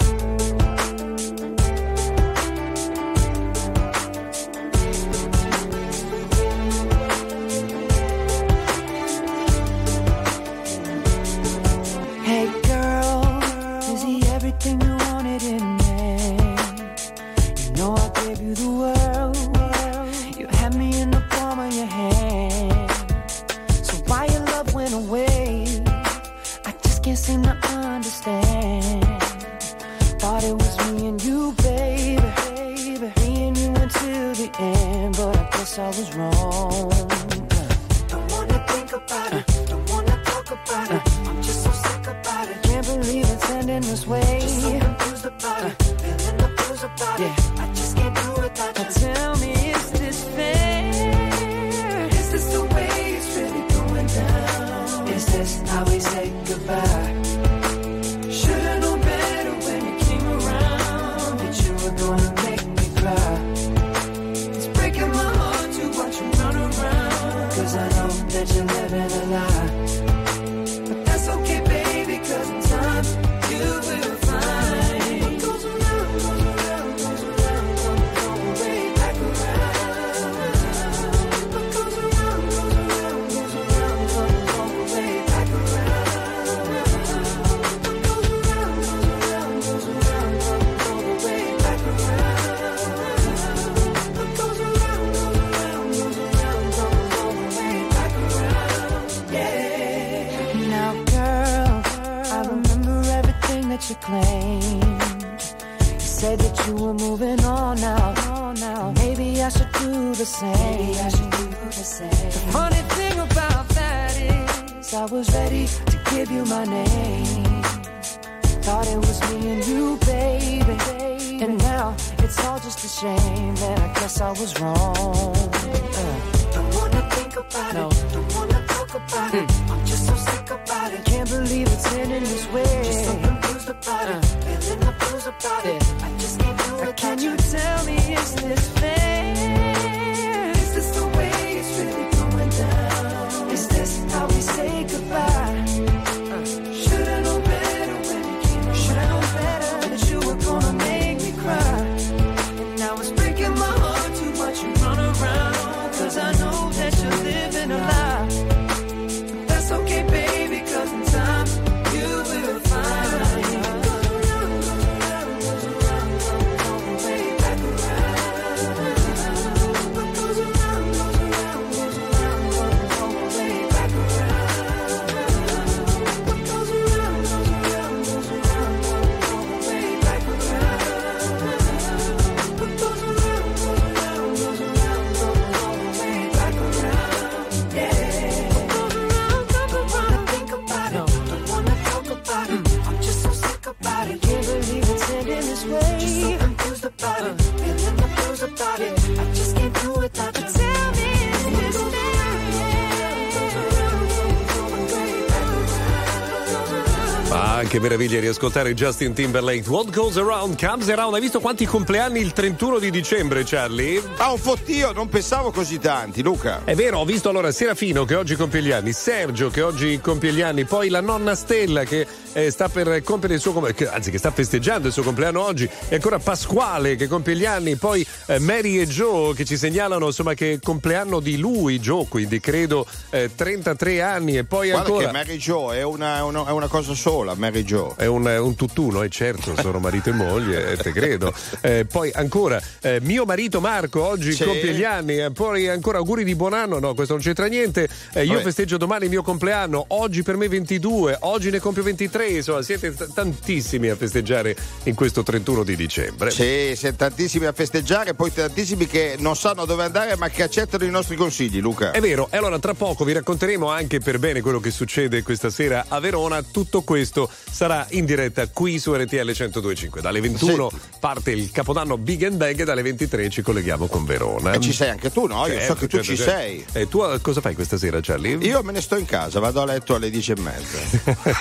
Meraviglia 208.11 208.19
riascoltare 208.19 208.73
Justin 208.73 209.13
Timberlake. 209.13 209.69
What 209.69 209.89
goes 209.91 210.17
around 210.17 210.59
comes 210.59 210.89
around. 210.89 211.13
Hai 211.13 211.21
visto 211.21 211.39
quanti 211.39 211.65
compleanni 211.65 212.19
il 212.19 212.33
31 212.33 212.79
di 212.79 212.91
dicembre, 212.91 213.43
Charlie? 213.45 214.01
Ah, 214.17 214.31
un 214.31 214.37
fottio, 214.37 214.91
non 214.91 215.07
pensavo 215.07 215.51
così 215.51 215.79
tanti, 215.79 216.21
Luca. 216.21 216.61
È 216.65 216.75
vero, 216.75 216.99
ho 216.99 217.05
visto 217.05 217.29
allora 217.29 217.51
Serafino 217.51 218.03
che 218.03 218.15
oggi 218.15 218.35
compie 218.35 218.61
gli 218.61 218.71
anni, 218.71 218.91
Sergio 218.91 219.49
che 219.49 219.61
oggi 219.61 219.99
compie 220.01 220.33
gli 220.33 220.41
anni, 220.41 220.65
poi 220.65 220.89
la 220.89 221.01
nonna 221.01 221.35
Stella 221.35 221.83
che 221.83 222.05
eh, 222.33 222.49
sta 222.51 222.69
per 222.69 223.01
compiere 223.03 223.35
il 223.35 223.41
suo 223.41 223.51
compleanno, 223.53 223.95
anzi 223.95 224.11
che 224.11 224.17
sta 224.17 224.31
festeggiando 224.31 224.87
il 224.87 224.93
suo 224.93 225.03
compleanno 225.03 225.43
oggi, 225.43 225.69
e 225.89 225.95
ancora 225.95 226.19
Pasquale 226.19 226.95
che 226.95 227.07
compie 227.07 227.35
gli 227.35 227.45
anni, 227.45 227.75
poi 227.75 228.05
eh, 228.27 228.39
Mary 228.39 228.79
e 228.79 228.87
Joe 228.87 229.33
che 229.33 229.45
ci 229.45 229.57
segnalano 229.57 230.05
insomma 230.07 230.33
che 230.33 230.59
compleanno 230.61 231.19
di 231.19 231.37
lui, 231.37 231.79
Joe, 231.79 232.05
quindi 232.07 232.39
credo 232.39 232.85
eh, 233.09 233.29
33 233.33 234.01
anni 234.01 234.37
e 234.37 234.43
poi 234.43 234.69
Guarda 234.69 234.87
ancora... 234.87 235.05
che 235.07 235.11
Mary 235.11 235.37
Jo 235.37 235.73
è 235.73 235.83
una, 235.83 236.23
una- 236.23 236.45
è 236.47 236.51
una 236.51 236.67
cosa 236.67 236.93
sola, 236.93 237.33
Mary 237.35 237.63
Jo. 237.63 237.93
È 237.97 238.05
un, 238.05 238.25
un 238.25 238.55
tutt'uno, 238.55 239.01
e 239.03 239.09
certo, 239.09 239.53
sono 239.59 239.79
marito 239.79 240.09
e 240.09 240.13
moglie, 240.13 240.71
eh, 240.71 240.77
te 240.77 240.91
credo. 240.91 241.33
Eh, 241.61 241.85
poi 241.85 242.11
ancora, 242.13 242.61
eh, 242.81 242.99
mio 243.01 243.25
marito 243.25 243.59
Marco 243.59 244.03
oggi 244.05 244.33
Sì. 244.33 244.43
compie 244.43 244.73
gli 244.73 244.83
anni, 244.83 245.31
poi 245.31 245.67
ancora 245.67 245.97
auguri 245.97 246.23
di 246.23 246.35
buon 246.35 246.53
anno, 246.53 246.79
no, 246.79 246.93
questo 246.93 247.13
non 247.13 247.21
c'entra 247.21 247.47
niente. 247.47 247.87
Io 248.15 248.25
Vabbè. 248.33 248.41
festeggio 248.41 248.77
domani 248.77 249.05
il 249.05 249.09
mio 249.09 249.21
compleanno, 249.23 249.85
oggi 249.89 250.23
per 250.23 250.37
me 250.37 250.47
22, 250.47 251.17
oggi 251.21 251.49
ne 251.49 251.59
compio 251.59 251.83
23, 251.83 252.20
insomma, 252.29 252.61
siete 252.61 252.93
t- 252.93 253.13
tantissimi 253.13 253.89
a 253.89 253.95
festeggiare 253.95 254.55
in 254.83 254.95
questo 254.95 255.23
31 255.23 255.63
di 255.63 255.75
dicembre. 255.75 256.31
Sì, 256.31 256.73
siamo 256.75 256.95
tantissimi 256.97 257.45
a 257.45 257.51
festeggiare, 257.53 258.13
poi 258.13 258.33
tantissimi 258.33 258.87
che 258.87 259.15
non 259.19 259.35
sanno 259.35 259.65
dove 259.65 259.83
andare 259.83 260.15
ma 260.17 260.29
che 260.29 260.43
accettano 260.43 260.83
i 260.83 260.89
nostri 260.89 261.15
consigli, 261.15 261.59
Luca. 261.59 261.91
È 261.91 261.99
vero, 261.99 262.27
e 262.31 262.37
allora 262.37 262.59
tra 262.59 262.73
poco 262.73 263.03
vi 263.03 263.13
racconteremo 263.13 263.69
anche 263.69 263.99
per 263.99 264.19
bene 264.19 264.41
quello 264.41 264.59
che 264.59 264.71
succede 264.71 265.23
questa 265.23 265.49
sera 265.49 265.85
a 265.87 265.99
Verona. 265.99 266.41
Tutto 266.43 266.81
questo 266.81 267.29
sarà 267.51 267.85
in 267.91 268.05
diretta 268.05 268.47
qui 268.47 268.79
su 268.79 268.93
RTL 268.93 269.15
1025. 269.15 270.01
Dalle 270.01 270.21
21 270.21 270.71
parte 270.99 271.31
il 271.31 271.51
capodanno 271.51 271.97
Big 271.97 272.23
and 272.23 272.35
Bang 272.35 272.59
e 272.59 272.63
dalle 272.63 272.81
23 272.81 273.29
ci 273.29 273.41
colleghiamo 273.41 273.87
con 273.87 274.05
Verona. 274.05 274.53
E 274.53 274.59
ci 274.59 274.73
sei 274.73 274.89
anche 274.89 275.11
tu, 275.11 275.25
no? 275.25 275.45
Io 275.47 275.53
Certo, 275.53 275.65
so 275.65 275.73
che 275.75 275.87
tu 275.87 275.97
certo, 275.97 276.11
ci 276.11 276.17
certo. 276.17 276.31
sei. 276.31 276.65
E 276.73 276.87
tu 276.87 277.03
cosa 277.21 277.41
fai 277.41 277.55
questa 277.55 277.77
sera, 277.77 277.99
Charlie? 278.01 278.37
Io 278.37 278.61
me 278.63 278.71
ne 278.71 278.81
sto 278.81 278.95
in 278.97 279.05
casa, 279.05 279.39
vado 279.39 279.61
a 279.61 279.65
letto 279.65 279.95
alle 279.95 280.09
dieci 280.09 280.31
e 280.31 280.39
mezza. 280.39 280.79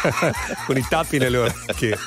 con 0.71 0.79
i 0.79 0.87
tappi 0.89 1.19
nelle 1.19 1.39
orecchie. 1.39 1.99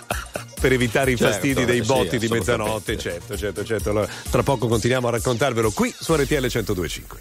Per 0.62 0.72
evitare 0.72 1.12
i 1.12 1.18
Certo, 1.18 1.34
fastidi 1.34 1.66
dei 1.66 1.82
sì, 1.82 1.86
botti 1.86 2.18
di 2.18 2.26
assolutamente. 2.28 2.52
mezzanotte, 2.52 2.98
certo, 2.98 3.38
certo, 3.38 3.66
certo. 3.66 3.90
Allora, 3.90 4.08
tra 4.30 4.42
poco 4.42 4.68
continuiamo 4.70 5.10
a 5.10 5.12
raccontarvelo 5.12 5.72
qui 5.72 5.94
su 5.94 6.16
RTL 6.16 6.36
1025. 6.36 7.20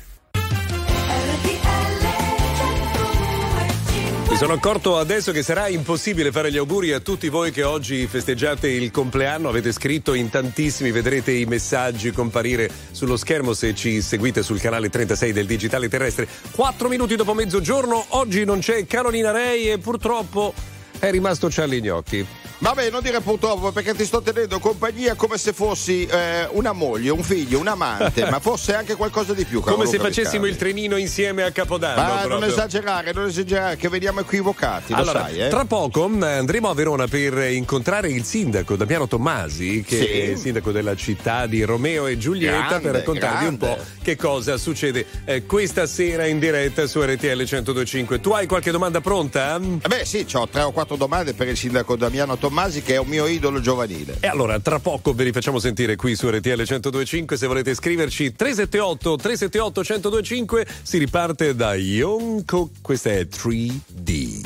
Mi 4.30 4.36
sono 4.36 4.52
accorto 4.52 4.98
adesso 4.98 5.32
che 5.32 5.42
sarà 5.42 5.66
impossibile 5.66 6.30
fare 6.30 6.52
gli 6.52 6.58
auguri 6.58 6.92
a 6.92 7.00
tutti 7.00 7.28
voi 7.28 7.50
che 7.50 7.64
oggi 7.64 8.06
festeggiate 8.06 8.68
il 8.68 8.92
compleanno, 8.92 9.48
avete 9.48 9.72
scritto 9.72 10.14
in 10.14 10.30
tantissimi, 10.30 10.92
vedrete 10.92 11.32
i 11.32 11.44
messaggi 11.44 12.12
comparire 12.12 12.70
sullo 12.92 13.16
schermo 13.16 13.52
se 13.52 13.74
ci 13.74 14.00
seguite 14.00 14.44
sul 14.44 14.60
canale 14.60 14.88
36 14.88 15.32
del 15.32 15.46
Digitale 15.46 15.88
Terrestre. 15.88 16.28
Quattro 16.52 16.88
minuti 16.88 17.16
dopo 17.16 17.34
mezzogiorno, 17.34 18.04
oggi 18.10 18.44
non 18.44 18.60
c'è 18.60 18.86
Carolina 18.86 19.32
Rei 19.32 19.68
e 19.68 19.78
purtroppo 19.78 20.54
è 21.02 21.10
rimasto 21.10 21.48
Charlie 21.50 21.80
Gnocchi. 21.80 22.24
Vabbè, 22.58 22.90
non 22.90 23.02
dire 23.02 23.20
purtroppo 23.20 23.72
perché 23.72 23.92
ti 23.92 24.04
sto 24.04 24.22
tenendo 24.22 24.60
compagnia 24.60 25.16
come 25.16 25.36
se 25.36 25.52
fossi 25.52 26.06
eh, 26.06 26.46
una 26.52 26.70
moglie, 26.70 27.10
un 27.10 27.24
figlio, 27.24 27.58
un 27.58 27.66
amante, 27.66 28.24
ma 28.30 28.38
fosse 28.38 28.72
anche 28.76 28.94
qualcosa 28.94 29.32
di 29.32 29.44
più. 29.44 29.60
Come 29.60 29.84
se 29.86 29.98
facessimo 29.98 30.46
il 30.46 30.54
trenino 30.54 30.96
insieme 30.96 31.42
a 31.42 31.50
Capodanno. 31.50 32.00
Ma 32.00 32.18
non 32.20 32.26
proprio. 32.28 32.48
esagerare, 32.50 33.12
non 33.12 33.26
esagerare, 33.26 33.74
che 33.76 33.88
veniamo 33.88 34.20
equivocati, 34.20 34.92
lo 34.92 34.98
Allora, 35.00 35.22
sai, 35.22 35.40
eh? 35.40 35.48
tra 35.48 35.64
poco 35.64 36.06
mh, 36.06 36.22
andremo 36.22 36.70
a 36.70 36.74
Verona 36.74 37.08
per 37.08 37.50
incontrare 37.50 38.08
il 38.10 38.22
sindaco 38.22 38.76
Damiano 38.76 39.08
Tommasi, 39.08 39.82
che 39.84 39.96
Sì. 39.96 40.04
è 40.06 40.24
il 40.26 40.38
sindaco 40.38 40.70
della 40.70 40.94
città 40.94 41.46
di 41.46 41.64
Romeo 41.64 42.06
e 42.06 42.16
Giulietta, 42.16 42.68
Grande, 42.78 42.80
per 42.90 42.94
raccontarvi 43.00 43.46
un 43.46 43.56
grande. 43.56 43.82
po' 43.82 43.90
che 44.04 44.14
cosa 44.14 44.56
succede 44.56 45.04
eh, 45.24 45.46
questa 45.46 45.86
sera 45.86 46.26
in 46.26 46.38
diretta 46.38 46.86
su 46.86 47.02
RTL 47.02 47.26
1025. 47.26 48.20
Tu 48.20 48.30
hai 48.30 48.46
qualche 48.46 48.70
domanda 48.70 49.00
pronta? 49.00 49.56
Eh 49.56 49.88
Beh 49.88 50.04
sì, 50.04 50.24
ho 50.34 50.46
tre 50.46 50.62
o 50.62 50.70
quattro 50.70 50.91
domande 50.96 51.34
per 51.34 51.48
il 51.48 51.56
sindaco 51.56 51.96
Damiano 51.96 52.36
Tommasi 52.36 52.82
che 52.82 52.94
è 52.94 52.98
un 52.98 53.08
mio 53.08 53.26
idolo 53.26 53.60
giovanile. 53.60 54.16
E 54.20 54.26
allora, 54.26 54.58
tra 54.60 54.78
poco 54.78 55.12
ve 55.12 55.24
li 55.24 55.32
facciamo 55.32 55.58
sentire 55.58 55.96
qui 55.96 56.14
su 56.14 56.28
RTL 56.28 56.64
1025. 56.66 57.36
Se 57.36 57.46
volete 57.46 57.74
scriverci 57.74 58.34
378 58.34 59.16
378 59.16 59.80
1025, 59.80 60.66
si 60.82 60.98
riparte 60.98 61.54
da 61.54 61.74
Yonko. 61.74 62.70
Questa 62.80 63.10
è 63.10 63.26
3D. 63.26 64.40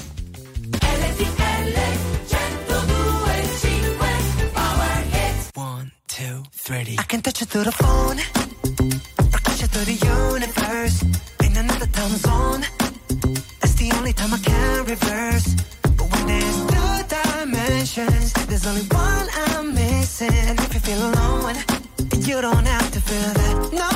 One, 5.55 5.91
two, 6.07 6.43
three. 6.55 6.97
I 6.99 7.05
can 7.07 7.21
touch 7.23 7.41
you 7.41 7.47
through 7.47 7.65
the 7.65 7.73
phone, 7.73 8.19
or 9.33 9.41
touch 9.41 9.61
you 9.63 9.67
through 9.69 9.85
the 9.85 9.99
universe. 10.07 11.03
In 11.43 11.57
another 11.57 11.87
time 11.87 12.17
zone, 12.17 12.63
that's 13.61 13.75
the 13.75 13.91
only 13.97 14.13
time 14.13 14.35
I 14.35 14.39
can 14.39 14.85
reverse. 14.85 15.76
There's 18.67 18.79
only 18.79 18.97
one 18.97 19.29
I'm 19.33 19.75
missing. 19.75 20.29
If 20.33 20.75
you 20.75 20.81
feel 20.81 21.11
alone, 21.11 21.57
you 22.27 22.41
don't 22.41 22.67
have 22.67 22.91
to 22.93 23.01
feel 23.01 23.33
that 23.35 23.73
no 23.73 23.96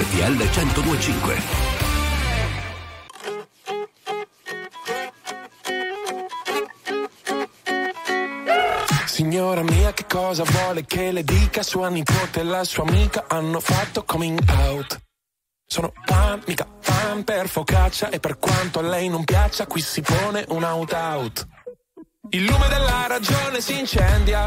RTL 0.00 0.48
1025. 0.48 1.42
Signora 9.04 9.62
mia, 9.62 9.92
che 9.92 10.06
cosa 10.08 10.44
vuole 10.44 10.86
che 10.86 11.12
le 11.12 11.22
dica? 11.22 11.62
Sua 11.62 11.90
nipote 11.90 12.40
e 12.40 12.44
la 12.44 12.64
sua 12.64 12.84
amica 12.84 13.26
hanno 13.28 13.60
fatto 13.60 14.02
coming 14.04 14.40
out. 14.48 14.98
Sono 15.66 15.92
pan, 16.06 16.42
mica 16.46 16.66
pan 16.82 17.22
per 17.22 17.50
focaccia 17.50 18.08
e 18.08 18.20
per 18.20 18.38
quanto 18.38 18.78
a 18.78 18.82
lei 18.82 19.10
non 19.10 19.24
piaccia, 19.24 19.66
qui 19.66 19.82
si 19.82 20.00
pone 20.00 20.46
un 20.48 20.62
out 20.62 20.92
out. 20.94 21.46
Il 22.30 22.46
lume 22.46 22.68
della 22.68 23.04
ragione 23.06 23.60
si 23.60 23.78
incendia. 23.78 24.46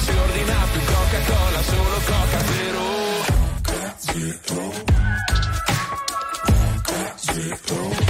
Non 0.00 0.06
si 0.06 0.10
ordina 0.10 0.66
più 0.72 0.80
Coca-Cola, 0.84 1.62
solo 1.62 2.00
Coca 2.06 2.44
Zero. 2.46 2.80
Coca 3.62 3.94
Zero. 3.98 4.72
Coca 6.84 7.14
Zero. 7.16 8.09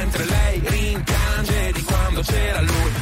c'era 2.23 2.61
lui. 2.61 3.00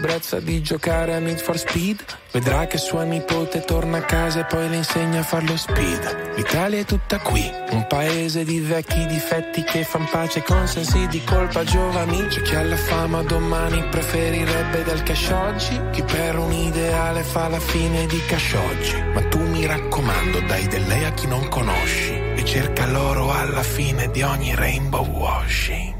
L'ebbrezza 0.00 0.40
di 0.40 0.62
giocare 0.62 1.14
a 1.14 1.18
Need 1.18 1.38
for 1.40 1.58
Speed, 1.58 2.02
vedrà 2.32 2.66
che 2.66 2.78
sua 2.78 3.02
nipote 3.02 3.60
torna 3.60 3.98
a 3.98 4.02
casa 4.02 4.40
e 4.40 4.44
poi 4.44 4.68
le 4.70 4.76
insegna 4.76 5.20
a 5.20 5.22
far 5.22 5.44
lo 5.44 5.56
speed. 5.58 6.36
L'Italia 6.36 6.80
è 6.80 6.84
tutta 6.86 7.18
qui, 7.18 7.52
un 7.70 7.86
paese 7.86 8.44
di 8.44 8.60
vecchi 8.60 9.04
difetti 9.06 9.62
che 9.62 9.84
fan 9.84 10.08
pace 10.10 10.42
con 10.42 10.66
sensi 10.66 11.06
di 11.08 11.22
colpa 11.24 11.64
giovani. 11.64 12.26
C'è 12.28 12.40
chi 12.40 12.54
alla 12.54 12.76
fama 12.76 13.22
domani 13.22 13.84
preferirebbe 13.90 14.82
del 14.84 15.02
cash 15.02 15.28
oggi, 15.28 15.78
chi 15.92 16.02
per 16.02 16.38
un 16.38 16.52
ideale 16.52 17.22
fa 17.22 17.48
la 17.48 17.60
fine 17.60 18.06
di 18.06 18.20
cash 18.26 18.54
oggi. 18.54 19.02
Ma 19.12 19.20
tu 19.28 19.40
mi 19.40 19.66
raccomando, 19.66 20.40
dai 20.46 20.66
del 20.66 20.86
lei 20.86 21.04
a 21.04 21.12
chi 21.12 21.26
non 21.26 21.46
conosci 21.48 22.12
e 22.36 22.42
cerca 22.44 22.86
l'oro 22.86 23.30
alla 23.30 23.62
fine 23.62 24.10
di 24.10 24.22
ogni 24.22 24.54
rainbow 24.54 25.04
washing. 25.04 25.99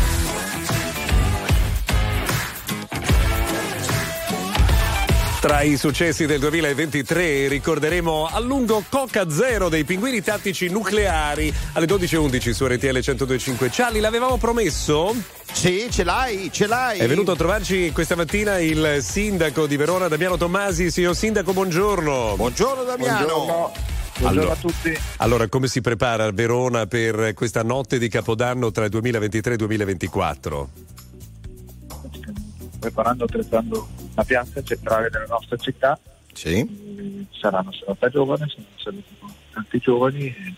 Tra 5.41 5.63
i 5.63 5.75
successi 5.75 6.27
del 6.27 6.37
2023 6.39 7.47
ricorderemo 7.47 8.27
a 8.31 8.39
lungo 8.39 8.83
Coca 8.87 9.27
Zero 9.27 9.69
dei 9.69 9.83
pinguini 9.83 10.21
tattici 10.21 10.69
nucleari 10.69 11.51
alle 11.73 11.87
12.11 11.87 12.51
su 12.51 12.67
RTL 12.67 12.99
1025. 13.01 13.69
Charlie, 13.71 14.01
l'avevamo 14.01 14.37
promesso? 14.37 15.15
Sì, 15.51 15.87
ce 15.89 16.03
l'hai, 16.03 16.51
ce 16.51 16.67
l'hai. 16.67 16.99
È 16.99 17.07
venuto 17.07 17.31
a 17.31 17.35
trovarci 17.35 17.91
questa 17.91 18.15
mattina 18.15 18.59
il 18.59 18.99
sindaco 19.01 19.65
di 19.65 19.77
Verona, 19.77 20.07
Damiano 20.07 20.37
Tommasi. 20.37 20.91
Signor 20.91 21.15
sindaco, 21.15 21.53
buongiorno. 21.53 22.35
Buongiorno 22.35 22.83
Damiano. 22.83 23.25
Buongiorno. 23.25 23.71
Buongiorno 24.19 24.27
Allora- 24.27 24.51
a 24.51 24.55
tutti. 24.57 24.99
Allora, 25.17 25.47
come 25.47 25.67
si 25.67 25.81
prepara 25.81 26.29
Verona 26.31 26.85
per 26.85 27.33
questa 27.33 27.63
notte 27.63 27.97
di 27.97 28.09
Capodanno 28.09 28.69
tra 28.69 28.83
il 28.83 28.91
2023 28.91 29.49
e 29.49 29.53
il 29.53 29.59
2024? 29.59 30.69
Preparando, 32.79 33.23
attrezzando 33.23 34.00
la 34.15 34.23
piazza 34.23 34.61
centrale 34.63 35.09
della 35.09 35.25
nostra 35.27 35.57
città. 35.57 35.99
Sì. 36.33 37.27
Sarà 37.31 37.59
una 37.59 37.71
serata 37.71 38.09
giovane, 38.09 38.47
saranno 38.75 39.03
tanti 39.51 39.79
giovani 39.79 40.25
e, 40.27 40.53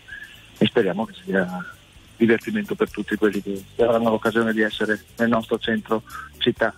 e 0.58 0.66
speriamo 0.66 1.04
che 1.04 1.14
sia 1.24 1.74
divertimento 2.16 2.74
per 2.74 2.90
tutti 2.90 3.16
quelli 3.16 3.42
che 3.42 3.64
avranno 3.78 4.10
l'occasione 4.10 4.52
di 4.52 4.62
essere 4.62 5.02
nel 5.16 5.28
nostro 5.28 5.58
centro 5.58 6.02
città. 6.38 6.74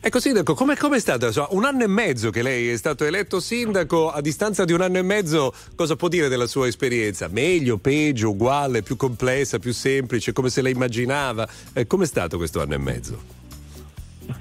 Ecco 0.00 0.20
sindaco, 0.20 0.54
come 0.54 0.74
è 0.74 1.00
stato? 1.00 1.26
Insomma, 1.26 1.48
un 1.50 1.64
anno 1.64 1.82
e 1.82 1.88
mezzo 1.88 2.30
che 2.30 2.40
lei 2.40 2.70
è 2.70 2.76
stato 2.76 3.04
eletto 3.04 3.40
sindaco, 3.40 4.12
a 4.12 4.20
distanza 4.20 4.64
di 4.64 4.72
un 4.72 4.80
anno 4.80 4.98
e 4.98 5.02
mezzo 5.02 5.52
cosa 5.74 5.96
può 5.96 6.06
dire 6.06 6.28
della 6.28 6.46
sua 6.46 6.68
esperienza? 6.68 7.26
Meglio, 7.26 7.78
peggio, 7.78 8.30
uguale, 8.30 8.82
più 8.82 8.96
complessa, 8.96 9.58
più 9.58 9.72
semplice, 9.72 10.32
come 10.32 10.50
se 10.50 10.62
lei 10.62 10.72
immaginava? 10.72 11.48
Eh, 11.72 11.88
com'è 11.88 12.06
stato 12.06 12.36
questo 12.36 12.62
anno 12.62 12.74
e 12.74 12.78
mezzo? 12.78 13.37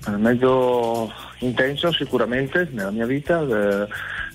È 0.06 0.10
meglio 0.10 1.12
intenso 1.40 1.92
sicuramente 1.92 2.68
nella 2.72 2.92
mia 2.92 3.06
vita, 3.06 3.42
eh, 3.42 3.88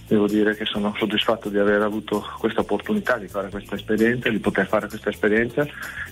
devo 0.06 0.26
dire 0.26 0.54
che 0.56 0.64
sono 0.64 0.94
soddisfatto 0.96 1.48
di 1.48 1.58
aver 1.58 1.82
avuto 1.82 2.24
questa 2.38 2.60
opportunità 2.60 3.16
di 3.18 3.28
fare 3.28 3.50
questa 3.50 3.74
esperienza, 3.74 4.28
di 4.28 4.38
poter 4.38 4.66
fare 4.66 4.88
questa 4.88 5.10
esperienza 5.10 5.66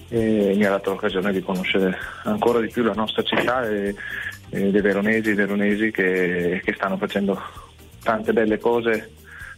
e 0.09 0.55
mi 0.57 0.64
ha 0.64 0.70
dato 0.70 0.91
l'occasione 0.91 1.32
di 1.32 1.43
conoscere 1.43 1.97
ancora 2.24 2.61
di 2.61 2.68
più 2.68 2.82
la 2.82 2.95
nostra 2.95 3.22
città 3.22 3.68
e, 3.68 3.95
e 4.51 4.70
dei 4.70 4.80
veronesi 4.80 5.30
e 5.30 5.34
veronesi 5.34 5.91
che, 5.91 6.61
che 6.64 6.72
stanno 6.74 6.97
facendo 6.97 7.41
tante 8.03 8.32
belle 8.32 8.59
cose 8.59 9.12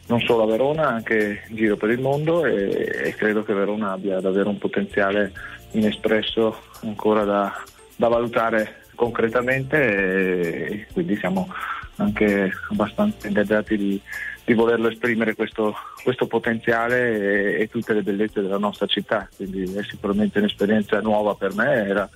non 0.06 0.20
solo 0.20 0.42
a 0.42 0.46
Verona, 0.46 0.88
anche 0.88 1.44
in 1.48 1.56
giro 1.56 1.76
per 1.76 1.90
il 1.90 2.00
mondo 2.00 2.44
e, 2.44 3.04
e 3.04 3.14
credo 3.14 3.44
che 3.44 3.54
Verona 3.54 3.92
abbia 3.92 4.20
davvero 4.20 4.48
un 4.48 4.58
potenziale 4.58 5.32
inespresso 5.72 6.56
ancora 6.82 7.24
da, 7.24 7.62
da 7.96 8.08
valutare 8.08 8.81
concretamente 9.02 10.86
quindi 10.92 11.16
siamo 11.16 11.48
anche 11.96 12.52
abbastanza 12.70 13.26
ingaggiati 13.26 13.76
di, 13.76 14.00
di 14.44 14.54
volerlo 14.54 14.88
esprimere 14.88 15.34
questo, 15.34 15.74
questo 16.04 16.28
potenziale 16.28 17.56
e, 17.56 17.62
e 17.62 17.68
tutte 17.68 17.94
le 17.94 18.02
bellezze 18.02 18.40
della 18.40 18.58
nostra 18.58 18.86
città, 18.86 19.28
quindi 19.34 19.62
è 19.74 19.82
sicuramente 19.82 20.38
un'esperienza 20.38 21.00
nuova 21.00 21.34
per 21.34 21.52
me, 21.54 21.84
era 21.84 22.08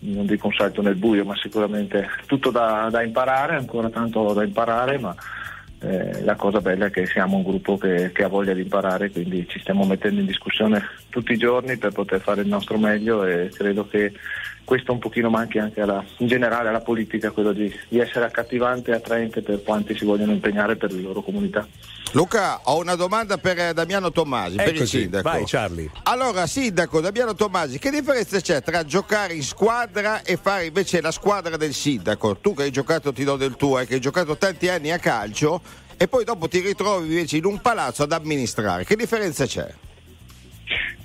non 0.00 0.26
dico 0.26 0.48
un 0.48 0.52
salto 0.52 0.82
nel 0.82 0.96
buio, 0.96 1.24
ma 1.24 1.36
sicuramente 1.36 2.08
tutto 2.26 2.50
da, 2.50 2.88
da 2.90 3.02
imparare, 3.02 3.54
ancora 3.54 3.88
tanto 3.88 4.32
da 4.32 4.44
imparare, 4.44 4.98
ma 4.98 5.14
eh, 5.80 6.22
la 6.22 6.34
cosa 6.34 6.60
bella 6.60 6.86
è 6.86 6.90
che 6.90 7.06
siamo 7.06 7.36
un 7.36 7.42
gruppo 7.42 7.78
che, 7.78 8.10
che 8.12 8.24
ha 8.24 8.28
voglia 8.28 8.52
di 8.52 8.62
imparare, 8.62 9.10
quindi 9.10 9.46
ci 9.48 9.60
stiamo 9.60 9.84
mettendo 9.84 10.20
in 10.20 10.26
discussione 10.26 10.82
tutti 11.08 11.32
i 11.32 11.38
giorni 11.38 11.76
per 11.78 11.92
poter 11.92 12.20
fare 12.20 12.42
il 12.42 12.48
nostro 12.48 12.78
meglio 12.78 13.24
e 13.24 13.48
credo 13.52 13.86
che 13.86 14.12
questo 14.66 14.92
un 14.92 14.98
pochino 14.98 15.30
manchi 15.30 15.58
anche 15.58 15.80
alla, 15.80 16.04
in 16.18 16.26
generale 16.26 16.68
alla 16.68 16.80
politica, 16.80 17.30
quello 17.30 17.52
di, 17.52 17.72
di 17.88 17.98
essere 18.00 18.24
accattivante 18.26 18.90
e 18.90 18.94
attraente 18.94 19.40
per 19.40 19.62
quanti 19.62 19.96
si 19.96 20.04
vogliono 20.04 20.32
impegnare 20.32 20.76
per 20.76 20.92
le 20.92 21.00
loro 21.00 21.22
comunità. 21.22 21.66
Luca, 22.12 22.60
ho 22.64 22.78
una 22.78 22.96
domanda 22.96 23.38
per 23.38 23.58
eh, 23.58 23.72
Damiano 23.72 24.10
Tommasi, 24.10 24.56
per 24.56 24.68
il 24.68 24.76
Eccoci, 24.76 24.98
sindaco. 25.00 25.28
vai 25.28 25.44
Charlie. 25.46 25.90
Allora, 26.02 26.46
sindaco 26.46 27.00
Damiano 27.00 27.34
Tommasi, 27.34 27.78
che 27.78 27.90
differenza 27.90 28.40
c'è 28.40 28.62
tra 28.62 28.84
giocare 28.84 29.34
in 29.34 29.42
squadra 29.42 30.22
e 30.22 30.36
fare 30.36 30.66
invece 30.66 31.00
la 31.00 31.12
squadra 31.12 31.56
del 31.56 31.72
sindaco? 31.72 32.36
Tu 32.36 32.54
che 32.54 32.64
hai 32.64 32.70
giocato, 32.72 33.12
ti 33.12 33.22
do 33.22 33.36
del 33.36 33.56
tuo, 33.56 33.78
e 33.78 33.86
che 33.86 33.94
hai 33.94 34.00
giocato 34.00 34.36
tanti 34.36 34.68
anni 34.68 34.90
a 34.90 34.98
calcio 34.98 35.60
e 35.96 36.08
poi 36.08 36.24
dopo 36.24 36.48
ti 36.48 36.60
ritrovi 36.60 37.06
invece 37.06 37.36
in 37.36 37.44
un 37.44 37.60
palazzo 37.60 38.02
ad 38.02 38.12
amministrare. 38.12 38.84
Che 38.84 38.96
differenza 38.96 39.46
c'è? 39.46 39.72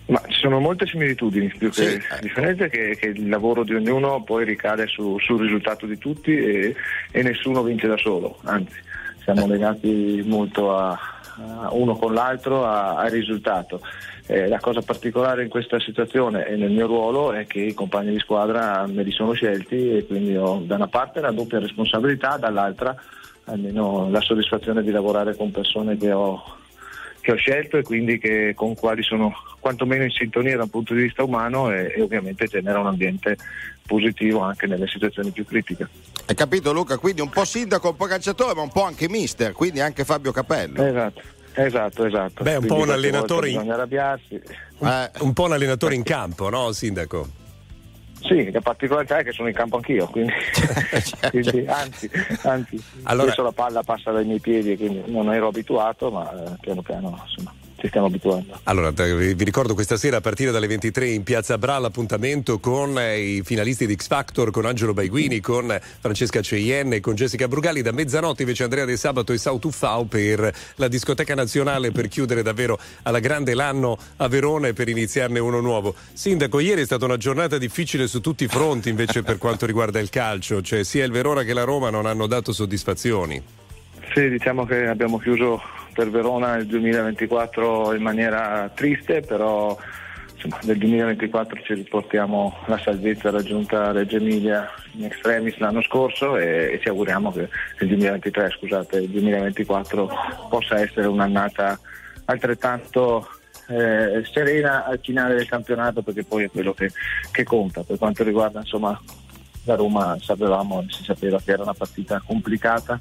Ma 0.07 0.21
ci 0.27 0.39
sono 0.41 0.59
molte 0.59 0.85
similitudini, 0.87 1.47
più 1.57 1.69
che 1.69 2.01
Sì. 2.01 2.19
differenze 2.21 2.69
che, 2.69 2.97
che 2.99 3.07
il 3.07 3.29
lavoro 3.29 3.63
di 3.63 3.73
ognuno 3.75 4.23
poi 4.23 4.43
ricade 4.43 4.87
su- 4.87 5.17
sul 5.19 5.39
risultato 5.41 5.85
di 5.85 5.97
tutti 5.97 6.35
e, 6.35 6.75
e 7.11 7.21
nessuno 7.21 7.63
vince 7.63 7.87
da 7.87 7.95
solo, 7.97 8.39
anzi 8.43 8.77
siamo 9.23 9.47
legati 9.47 10.21
molto 10.25 10.75
a, 10.75 10.89
a 11.61 11.69
uno 11.71 11.95
con 11.95 12.13
l'altro, 12.13 12.65
al 12.65 13.09
risultato. 13.09 13.79
Eh, 14.27 14.47
la 14.47 14.59
cosa 14.59 14.81
particolare 14.81 15.43
in 15.43 15.49
questa 15.49 15.79
situazione 15.79 16.45
e 16.45 16.55
nel 16.55 16.71
mio 16.71 16.87
ruolo 16.87 17.31
è 17.33 17.45
che 17.45 17.59
i 17.59 17.73
compagni 17.73 18.11
di 18.11 18.19
squadra 18.19 18.85
me 18.87 19.03
li 19.03 19.11
sono 19.11 19.33
scelti 19.33 19.97
e 19.97 20.05
quindi 20.05 20.35
ho 20.35 20.61
da 20.65 20.75
una 20.75 20.87
parte 20.87 21.21
la 21.21 21.31
doppia 21.31 21.59
responsabilità, 21.59 22.37
dall'altra 22.37 22.95
almeno 23.45 24.09
la 24.09 24.21
soddisfazione 24.21 24.83
di 24.83 24.91
lavorare 24.91 25.35
con 25.35 25.51
persone 25.51 25.97
che 25.97 26.11
ho 26.11 26.59
che 27.21 27.31
ho 27.31 27.35
scelto 27.35 27.77
e 27.77 27.83
quindi 27.83 28.17
che, 28.17 28.53
con 28.55 28.75
quali 28.75 29.03
sono 29.03 29.33
quantomeno 29.59 30.03
in 30.03 30.09
sintonia 30.09 30.57
da 30.57 30.63
un 30.63 30.69
punto 30.69 30.93
di 30.93 31.03
vista 31.03 31.23
umano 31.23 31.71
e, 31.71 31.93
e 31.95 32.01
ovviamente 32.01 32.47
genera 32.47 32.79
un 32.79 32.87
ambiente 32.87 33.37
positivo 33.85 34.41
anche 34.41 34.67
nelle 34.67 34.87
situazioni 34.87 35.31
più 35.31 35.45
critiche. 35.45 35.87
Hai 36.25 36.35
capito 36.35 36.73
Luca? 36.73 36.97
Quindi 36.97 37.21
un 37.21 37.29
po' 37.29 37.45
sindaco, 37.45 37.89
un 37.89 37.95
po' 37.95 38.05
calciatore, 38.05 38.55
ma 38.55 38.61
un 38.61 38.71
po' 38.71 38.83
anche 38.83 39.07
mister, 39.07 39.53
quindi 39.53 39.79
anche 39.79 40.03
Fabio 40.03 40.31
Capello. 40.31 40.83
Esatto, 40.83 41.21
esatto, 41.53 42.05
esatto. 42.05 42.43
Beh, 42.43 42.55
un 42.55 42.65
po' 42.65 42.75
Quindi 42.75 42.81
un 42.81 42.85
qualche 42.85 42.93
allenatore 42.93 43.49
in- 43.49 43.53
Bisogna 43.55 43.73
arrabbiarsi. 43.75 44.41
Un, 44.79 45.09
un 45.19 45.33
po' 45.33 45.43
un 45.43 45.51
allenatore 45.51 45.95
in 45.95 46.03
campo, 46.03 46.49
no, 46.49 46.71
sindaco? 46.71 47.39
Sì, 48.21 48.51
la 48.51 48.61
particolarità 48.61 49.17
è 49.17 49.23
che 49.23 49.31
sono 49.31 49.47
in 49.47 49.53
campo 49.53 49.77
anch'io, 49.77 50.05
quindi, 50.07 50.31
quindi 51.31 51.65
anzi, 51.67 52.09
anzi 52.43 52.81
Allora- 53.03 53.27
adesso 53.27 53.43
la 53.43 53.51
palla 53.51 53.83
passa 53.83 54.11
dai 54.11 54.25
miei 54.25 54.39
piedi, 54.39 54.77
quindi 54.77 55.03
non 55.11 55.33
ero 55.33 55.47
abituato, 55.47 56.11
ma 56.11 56.31
eh, 56.31 56.57
piano 56.61 56.81
piano 56.81 57.19
insomma, 57.25 57.53
ci 57.81 57.87
stiamo 57.87 58.05
abituando. 58.05 58.59
Allora, 58.63 58.91
vi 58.91 59.43
ricordo 59.43 59.73
questa 59.73 59.97
sera 59.97 60.17
a 60.17 60.21
partire 60.21 60.51
dalle 60.51 60.67
23 60.67 61.07
in 61.07 61.23
Piazza 61.23 61.57
Bra 61.57 61.79
l'appuntamento 61.79 62.59
con 62.59 62.97
eh, 62.99 63.19
i 63.19 63.41
finalisti 63.43 63.87
di 63.87 63.95
X 63.95 64.05
Factor, 64.05 64.51
con 64.51 64.65
Angelo 64.65 64.93
Baiguini, 64.93 65.39
con 65.39 65.75
Francesca 65.99 66.41
Cheyenne 66.41 66.97
e 66.97 66.99
con 66.99 67.15
Jessica 67.15 67.47
Brugali. 67.47 67.81
Da 67.81 67.91
mezzanotte 67.91 68.43
invece 68.43 68.63
Andrea 68.63 68.85
De 68.85 68.95
Sabato 68.97 69.33
e 69.33 69.39
Sau 69.39 69.57
Tuffau 69.57 70.07
per 70.07 70.53
la 70.75 70.87
discoteca 70.87 71.33
nazionale 71.33 71.91
per 71.91 72.07
chiudere 72.07 72.43
davvero 72.43 72.77
alla 73.01 73.19
grande 73.19 73.55
l'anno 73.55 73.97
a 74.17 74.27
Verona 74.27 74.67
e 74.67 74.73
per 74.73 74.87
iniziarne 74.87 75.39
uno 75.39 75.59
nuovo. 75.59 75.95
Sindaco, 76.13 76.59
ieri 76.59 76.81
è 76.81 76.85
stata 76.85 77.05
una 77.05 77.17
giornata 77.17 77.57
difficile 77.57 78.05
su 78.05 78.21
tutti 78.21 78.43
i 78.43 78.47
fronti 78.47 78.89
invece 78.89 79.23
per 79.23 79.39
quanto 79.39 79.65
riguarda 79.65 79.99
il 79.99 80.09
calcio, 80.09 80.61
cioè 80.61 80.83
sia 80.83 81.03
il 81.03 81.11
Verona 81.11 81.41
che 81.41 81.53
la 81.53 81.63
Roma 81.63 81.89
non 81.89 82.05
hanno 82.05 82.27
dato 82.27 82.53
soddisfazioni. 82.53 83.41
Sì, 84.13 84.29
diciamo 84.29 84.65
che 84.65 84.87
abbiamo 84.87 85.17
chiuso 85.17 85.61
per 85.93 86.09
Verona 86.09 86.55
il 86.55 86.65
2024 86.65 87.93
in 87.93 88.01
maniera 88.01 88.69
triste, 88.73 89.21
però 89.21 89.77
insomma, 90.33 90.59
nel 90.63 90.77
2024 90.77 91.61
ci 91.63 91.73
riportiamo 91.73 92.57
la 92.65 92.79
salvezza 92.79 93.29
raggiunta 93.29 93.87
a 93.87 93.91
Reggio 93.91 94.17
Emilia 94.17 94.69
in 94.93 95.05
extremis 95.05 95.57
l'anno 95.57 95.81
scorso 95.81 96.37
e, 96.37 96.73
e 96.73 96.79
ci 96.81 96.89
auguriamo 96.89 97.31
che 97.31 97.49
il 97.79 97.87
2023, 97.87 98.49
scusate, 98.57 98.97
il 98.97 99.09
2024 99.09 100.09
possa 100.49 100.79
essere 100.79 101.07
un'annata 101.07 101.79
altrettanto 102.25 103.27
eh, 103.67 104.23
serena 104.31 104.85
al 104.85 104.99
finale 105.01 105.35
del 105.35 105.47
campionato 105.47 106.01
perché 106.01 106.23
poi 106.23 106.45
è 106.45 106.49
quello 106.49 106.73
che, 106.73 106.91
che 107.31 107.43
conta. 107.43 107.83
Per 107.83 107.97
quanto 107.97 108.23
riguarda 108.23 108.59
insomma, 108.59 108.99
la 109.63 109.75
Roma 109.75 110.17
sapevamo 110.19 110.83
si 110.89 111.03
sapeva 111.03 111.39
che 111.43 111.51
era 111.51 111.63
una 111.63 111.73
partita 111.73 112.21
complicata 112.25 112.99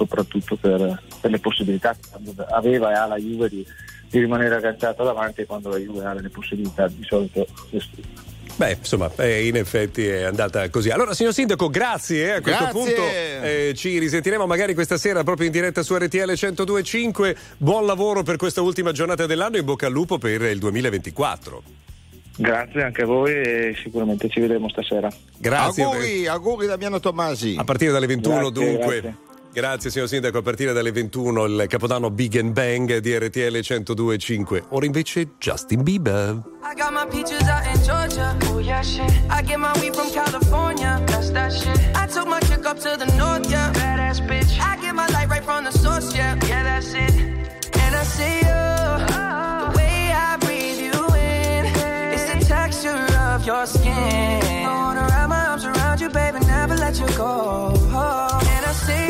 soprattutto 0.00 0.56
per, 0.56 1.02
per 1.20 1.30
le 1.30 1.38
possibilità 1.38 1.94
che 1.94 2.08
aveva 2.50 2.90
e 2.90 2.94
ha 2.94 3.06
la 3.06 3.16
Juve 3.18 3.48
di, 3.50 3.66
di 4.08 4.18
rimanere 4.18 4.54
agganciata 4.54 5.02
davanti 5.02 5.44
quando 5.44 5.68
la 5.68 5.76
Juve 5.76 6.04
ha 6.06 6.14
delle 6.14 6.30
possibilità 6.30 6.88
di 6.88 7.04
solito 7.06 7.46
le 7.70 7.80
sfrutta. 7.80 8.28
Beh, 8.56 8.76
insomma, 8.78 9.10
eh, 9.16 9.46
in 9.46 9.56
effetti 9.56 10.06
è 10.06 10.22
andata 10.24 10.68
così. 10.68 10.90
Allora, 10.90 11.14
signor 11.14 11.32
Sindaco, 11.32 11.68
grazie. 11.68 12.26
eh, 12.26 12.30
a 12.30 12.40
questo 12.42 12.64
Grazie. 12.64 12.80
punto 12.80 13.02
eh, 13.08 13.72
ci 13.74 13.98
risentiremo 13.98 14.46
magari 14.46 14.74
questa 14.74 14.98
sera 14.98 15.22
proprio 15.22 15.46
in 15.46 15.52
diretta 15.52 15.82
su 15.82 15.96
RTL 15.96 16.32
1025. 16.38 17.36
Buon 17.56 17.86
lavoro 17.86 18.22
per 18.22 18.36
questa 18.36 18.60
ultima 18.60 18.92
giornata 18.92 19.24
dell'anno 19.26 19.56
e 19.56 19.60
in 19.60 19.64
bocca 19.64 19.86
al 19.86 19.92
lupo 19.92 20.18
per 20.18 20.42
il 20.42 20.58
2024. 20.58 21.62
Grazie 22.36 22.82
anche 22.82 23.02
a 23.02 23.06
voi 23.06 23.32
e 23.32 23.76
sicuramente 23.82 24.28
ci 24.28 24.40
vedremo 24.40 24.68
stasera. 24.68 25.08
Grazie. 25.38 25.82
Auguri, 25.82 26.26
auguri 26.26 26.66
Damiano 26.66 27.00
Tomasi. 27.00 27.54
A 27.58 27.64
partire 27.64 27.92
dalle 27.92 28.06
21 28.06 28.50
Grazie, 28.50 28.50
dunque. 28.52 29.00
grazie. 29.00 29.28
Grazie 29.52 29.90
signor 29.90 30.06
Sindaco, 30.06 30.38
a 30.38 30.42
partire 30.42 30.72
dalle 30.72 30.92
21 30.92 31.44
il 31.46 31.66
capodanno 31.68 32.08
Big 32.10 32.36
and 32.38 32.52
Bang 32.52 32.98
di 32.98 33.16
RTL 33.18 33.60
1025. 33.60 34.66
Ora 34.68 34.86
invece 34.86 35.30
Justin 35.38 35.82
Bieber. 35.82 36.40
I 36.62 36.74
got 36.76 36.92
my 36.92 37.04
peaches 37.10 37.42
out 37.48 37.66
in 37.66 37.82
Georgia. 37.82 38.36
Oh 38.52 38.60
yeah, 38.60 38.80
shit. 38.80 39.10
I 39.28 39.42
get 39.42 39.58
my 39.58 39.72
weed 39.80 39.92
from 39.94 40.08
California. 40.12 41.02
That's 41.06 41.30
that 41.32 41.52
shit. 41.52 41.76
I 41.96 42.06
took 42.06 42.28
my 42.28 42.38
chick 42.46 42.64
up 42.64 42.78
to 42.78 42.96
the 42.96 43.06
north, 43.16 43.50
yeah. 43.50 43.72
Badass 43.72 44.20
bitch. 44.24 44.56
I 44.60 44.76
get 44.80 44.94
my 44.94 45.08
light 45.08 45.28
right 45.28 45.42
from 45.42 45.64
the 45.64 45.72
source, 45.72 46.14
yeah. 46.14 46.36
Yeah, 46.46 46.62
that's 46.62 46.94
it. 46.94 47.12
And 47.74 47.96
I 47.96 48.04
see 48.04 48.38
you. 48.46 48.60
The 49.10 49.72
way 49.76 50.12
I 50.14 50.36
breathe 50.38 50.78
you 50.78 51.06
in. 51.16 51.66
It's 52.14 52.24
the 52.32 52.38
texture 52.46 53.04
of 53.34 53.44
your 53.44 53.66
skin. 53.66 54.64
I 54.64 54.68
wanna 54.68 55.08
wrap 55.08 55.28
my 55.28 55.46
arms 55.48 55.64
around 55.64 56.00
you, 56.00 56.08
baby, 56.08 56.38
never 56.46 56.76
let 56.76 57.00
you 57.00 57.08
go. 57.16 57.74
And 57.74 58.64
I 58.64 58.72
see 58.72 59.09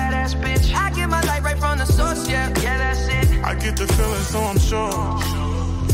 Source, 2.15 2.29
yeah. 2.29 2.47
Yeah, 2.61 2.77
that's 2.77 3.07
it. 3.07 3.43
I 3.43 3.55
get 3.55 3.77
the 3.77 3.87
feeling, 3.87 4.25
so 4.33 4.39
I'm 4.39 4.59
sure. 4.59 4.91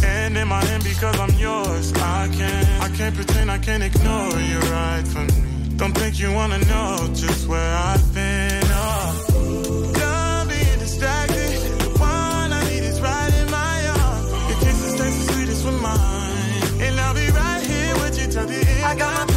And 0.03 0.37
in 0.37 0.47
my 0.47 0.63
hand 0.65 0.83
because 0.83 1.19
I'm 1.19 1.33
yours. 1.37 1.93
I 1.93 2.29
can't, 2.37 2.83
I 2.83 2.89
can't 2.95 3.15
pretend, 3.15 3.51
I 3.51 3.57
can't 3.57 3.83
ignore 3.83 4.39
you 4.39 4.59
right 4.59 5.05
from 5.07 5.27
me. 5.27 5.77
Don't 5.77 5.93
think 5.93 6.19
you 6.19 6.31
wanna 6.33 6.59
know 6.59 7.09
just 7.13 7.47
where 7.47 7.73
I've 7.89 8.13
been. 8.13 8.63
Oh. 8.65 9.91
Done 9.93 10.47
being 10.47 10.79
distracted. 10.79 11.53
The 11.83 11.89
one 11.99 12.49
I 12.59 12.63
need 12.69 12.83
is 12.91 12.99
right 13.01 13.33
in 13.41 13.51
my 13.51 13.77
arms. 14.01 14.27
Your 14.49 14.59
kisses 14.63 14.93
taste 14.99 15.17
the 15.19 15.33
sweetest 15.33 15.65
with 15.65 15.81
mine. 15.81 16.81
And 16.83 16.99
I'll 16.99 17.13
be 17.13 17.29
right 17.29 17.61
here 17.61 17.93
with 18.01 18.19
you 18.19 18.27
till 18.31 18.45
the 18.45 18.59
end. 18.59 18.85
I 18.85 18.95
got 18.95 19.27
my 19.27 19.36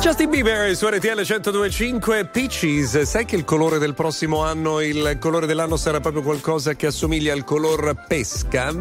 Justin 0.00 0.30
Bieber 0.30 0.74
su 0.74 0.88
RTL 0.88 1.20
1025 1.20 2.24
Peaches, 2.24 3.02
sai 3.02 3.26
che 3.26 3.36
il 3.36 3.44
colore 3.44 3.78
del 3.78 3.92
prossimo 3.92 4.42
anno, 4.42 4.80
il 4.80 5.18
colore 5.20 5.44
dell'anno 5.44 5.76
sarà 5.76 6.00
proprio 6.00 6.22
qualcosa 6.22 6.72
che 6.72 6.86
assomiglia 6.86 7.34
al 7.34 7.44
color 7.44 8.06
pesca? 8.08 8.72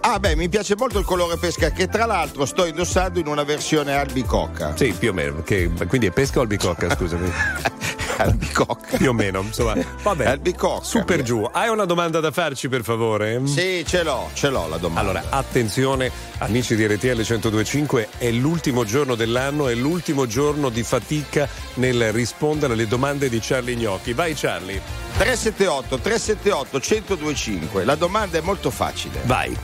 Ah 0.00 0.18
beh, 0.18 0.34
mi 0.34 0.48
piace 0.48 0.74
molto 0.74 0.98
il 0.98 1.04
colore 1.04 1.36
pesca 1.36 1.70
che 1.70 1.88
tra 1.88 2.06
l'altro 2.06 2.46
sto 2.46 2.64
indossando 2.64 3.18
in 3.18 3.26
una 3.26 3.44
versione 3.44 3.94
albicocca. 3.94 4.74
Sì, 4.76 4.94
più 4.98 5.10
o 5.10 5.12
meno, 5.12 5.42
che, 5.42 5.70
quindi 5.88 6.06
è 6.06 6.10
pesca 6.10 6.38
o 6.38 6.42
albicocca, 6.42 6.88
scusami? 6.88 7.30
Albicocca. 8.22 8.96
Più 8.96 9.08
o 9.08 9.12
meno, 9.12 9.40
insomma. 9.40 9.74
Vabbè. 10.02 10.26
Albicocca. 10.26 10.84
Super 10.84 11.22
giù. 11.22 11.48
Hai 11.50 11.68
una 11.68 11.84
domanda 11.84 12.20
da 12.20 12.30
farci, 12.30 12.68
per 12.68 12.82
favore? 12.82 13.40
Sì, 13.46 13.84
ce 13.86 14.02
l'ho, 14.02 14.30
ce 14.32 14.48
l'ho 14.48 14.68
la 14.68 14.76
domanda. 14.76 15.00
Allora, 15.00 15.24
attenzione, 15.30 16.10
amici 16.38 16.74
di 16.76 16.86
RTL 16.86 17.16
1025, 17.16 18.08
è 18.18 18.30
l'ultimo 18.30 18.84
giorno 18.84 19.14
dell'anno, 19.14 19.68
è 19.68 19.74
l'ultimo 19.74 20.26
giorno 20.26 20.68
di 20.68 20.82
fatica 20.82 21.48
nel 21.74 22.12
rispondere 22.12 22.72
alle 22.72 22.86
domande 22.86 23.28
di 23.28 23.38
Charlie 23.40 23.76
Gnocchi. 23.76 24.12
Vai 24.12 24.34
Charlie. 24.34 24.80
378 25.16 25.98
378 25.98 26.78
1025. 26.78 27.84
La 27.84 27.94
domanda 27.94 28.38
è 28.38 28.40
molto 28.40 28.70
facile. 28.70 29.20
Vai. 29.24 29.56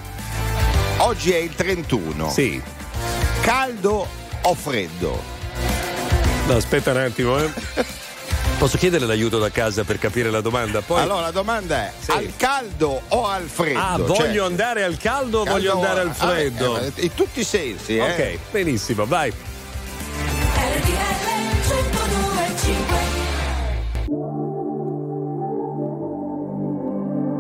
Oggi 0.99 1.33
è 1.33 1.37
il 1.37 1.55
31. 1.55 2.31
Sì. 2.31 2.63
Caldo 3.41 4.07
o 4.43 4.55
freddo? 4.55 5.21
No, 6.47 6.57
aspetta 6.57 6.91
un 6.93 6.97
attimo, 6.99 7.39
eh. 7.39 7.51
Posso 8.63 8.79
chiedere 8.79 9.07
l'aiuto 9.07 9.41
da 9.41 9.51
casa 9.51 9.83
per 9.83 9.99
capire 9.99 10.31
la 10.31 10.41
domanda? 10.41 10.83
Poi... 10.83 11.01
Allora, 11.01 11.23
la 11.23 11.31
domanda 11.33 11.79
è: 11.79 11.93
sì. 11.99 12.13
al 12.13 12.33
caldo 12.37 13.03
o 13.09 13.27
al 13.27 13.49
freddo? 13.49 13.81
Ah, 13.81 13.97
cioè, 13.97 14.07
voglio 14.07 14.45
andare 14.45 14.85
al 14.85 14.97
caldo 14.99 15.41
o 15.41 15.45
voglio 15.45 15.73
andare 15.73 16.03
al 16.03 16.15
freddo? 16.15 16.77
Ah, 16.77 16.83
in 16.95 17.13
tutti 17.13 17.41
i 17.41 17.45
sensi, 17.45 17.97
eh? 17.97 18.03
Ok, 18.03 18.39
benissimo, 18.53 19.05
vai. 19.05 19.33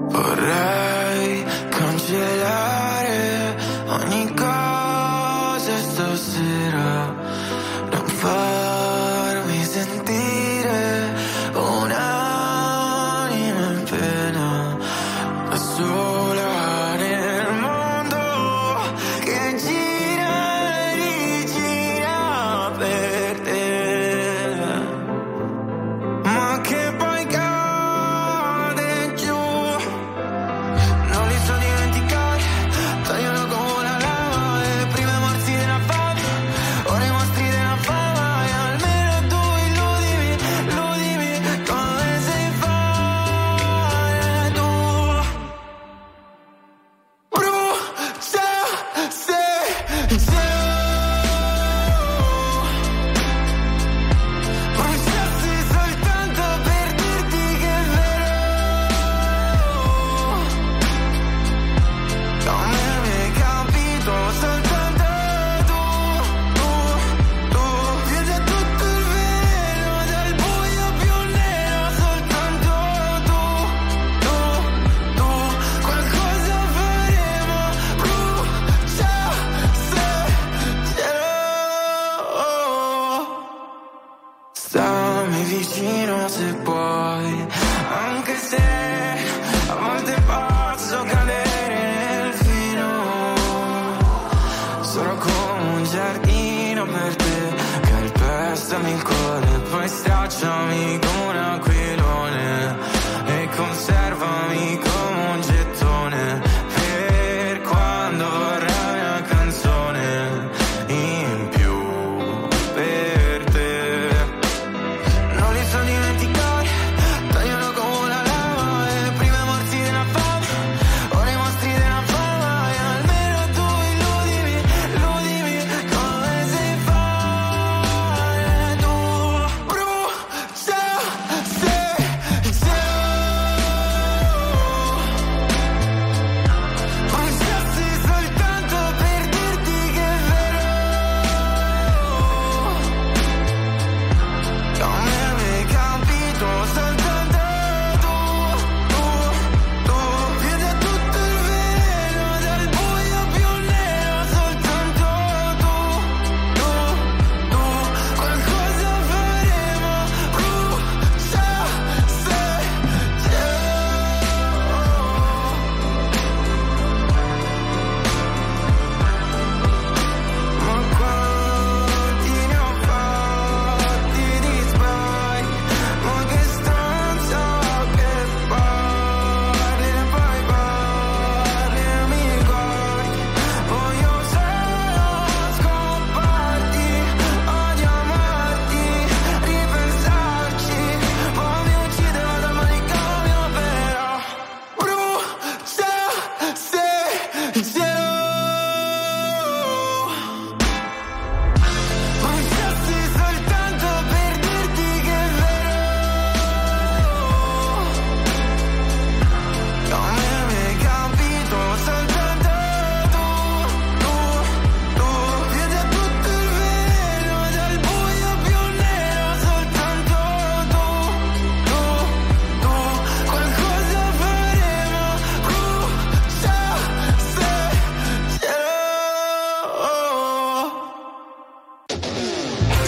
Vorrei 0.09 1.45
cancellare 1.68 3.57
ogni 3.87 4.35
cosa 4.35 5.79
stasera. 5.79 7.14
Non 7.93 8.07
fare 8.07 8.62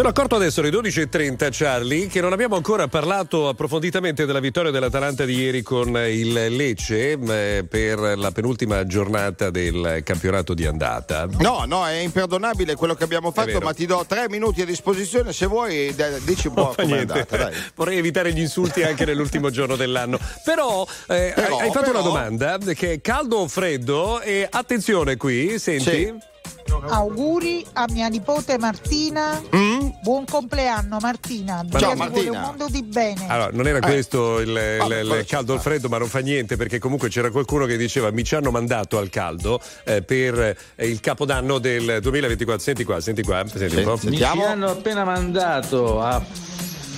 Sono 0.00 0.12
accorto 0.12 0.36
adesso 0.36 0.60
alle 0.60 0.70
12.30, 0.70 1.48
Charlie, 1.50 2.06
che 2.06 2.22
non 2.22 2.32
abbiamo 2.32 2.56
ancora 2.56 2.88
parlato 2.88 3.48
approfonditamente 3.48 4.24
della 4.24 4.40
vittoria 4.40 4.70
dell'Atalanta 4.70 5.26
di 5.26 5.34
ieri 5.34 5.60
con 5.60 5.94
il 5.94 6.32
Lecce 6.56 7.18
eh, 7.20 7.66
per 7.68 7.98
la 8.16 8.30
penultima 8.30 8.86
giornata 8.86 9.50
del 9.50 10.00
campionato 10.02 10.54
di 10.54 10.64
andata. 10.64 11.28
No, 11.40 11.64
no, 11.66 11.86
è 11.86 11.98
imperdonabile 11.98 12.76
quello 12.76 12.94
che 12.94 13.04
abbiamo 13.04 13.30
fatto, 13.30 13.60
ma 13.60 13.74
ti 13.74 13.84
do 13.84 14.02
tre 14.08 14.30
minuti 14.30 14.62
a 14.62 14.64
disposizione. 14.64 15.34
Se 15.34 15.44
vuoi, 15.44 15.94
d- 15.94 16.20
dici 16.20 16.46
un 16.46 16.54
po' 16.54 16.72
com'è 16.74 16.86
niente. 16.86 17.26
andata. 17.28 17.50
Vorrei 17.76 17.98
evitare 17.98 18.32
gli 18.32 18.40
insulti 18.40 18.82
anche 18.82 19.04
nell'ultimo 19.04 19.50
giorno 19.50 19.76
dell'anno. 19.76 20.18
Però, 20.42 20.86
eh, 21.08 21.32
Però, 21.34 21.58
hai, 21.58 21.66
hai 21.66 21.72
fatto 21.72 21.90
però- 21.90 22.00
una 22.00 22.08
domanda 22.08 22.56
che 22.56 22.92
è 22.92 23.00
caldo 23.02 23.36
o 23.36 23.48
freddo? 23.48 24.22
E 24.22 24.48
attenzione 24.50 25.18
qui, 25.18 25.58
senti. 25.58 26.28
Auguri 26.88 27.64
a 27.74 27.84
mia 27.90 28.08
nipote 28.08 28.58
Martina. 28.58 29.40
Buon 30.02 30.24
compleanno 30.24 30.98
Martina. 31.00 31.64
Ma 31.70 31.78
no, 31.78 31.94
Martina. 31.94 32.30
un 32.30 32.40
mondo 32.40 32.66
di 32.68 32.82
bene. 32.82 33.26
Allora, 33.28 33.50
non 33.52 33.66
era 33.66 33.78
Eh. 33.78 33.80
questo 33.80 34.38
il, 34.40 34.48
il- 34.48 35.10
il 35.18 35.18
ci 35.20 35.26
caldo 35.26 35.52
o 35.52 35.54
il 35.56 35.60
freddo, 35.60 35.88
ma 35.88 35.98
non 35.98 36.08
fa 36.08 36.20
niente 36.20 36.56
perché 36.56 36.78
comunque 36.78 37.08
c'era 37.08 37.30
qualcuno 37.30 37.66
che 37.66 37.76
diceva 37.76 38.10
mi 38.10 38.24
ci 38.24 38.34
hanno 38.34 38.50
mandato 38.50 38.98
al 38.98 39.08
caldo 39.10 39.60
eh, 39.84 40.02
per 40.02 40.56
eh, 40.76 40.86
il 40.88 41.00
capodanno 41.00 41.58
del 41.58 41.98
2024. 42.00 42.62
Senti 42.62 42.84
qua, 42.84 43.00
senti 43.00 43.22
qua, 43.22 43.44
senti 43.46 43.76
un 43.76 43.84
po'. 43.84 43.98
Mi 44.04 44.16
ci 44.16 44.22
hanno 44.24 44.70
appena 44.70 45.04
mandato 45.04 46.00
a 46.00 46.22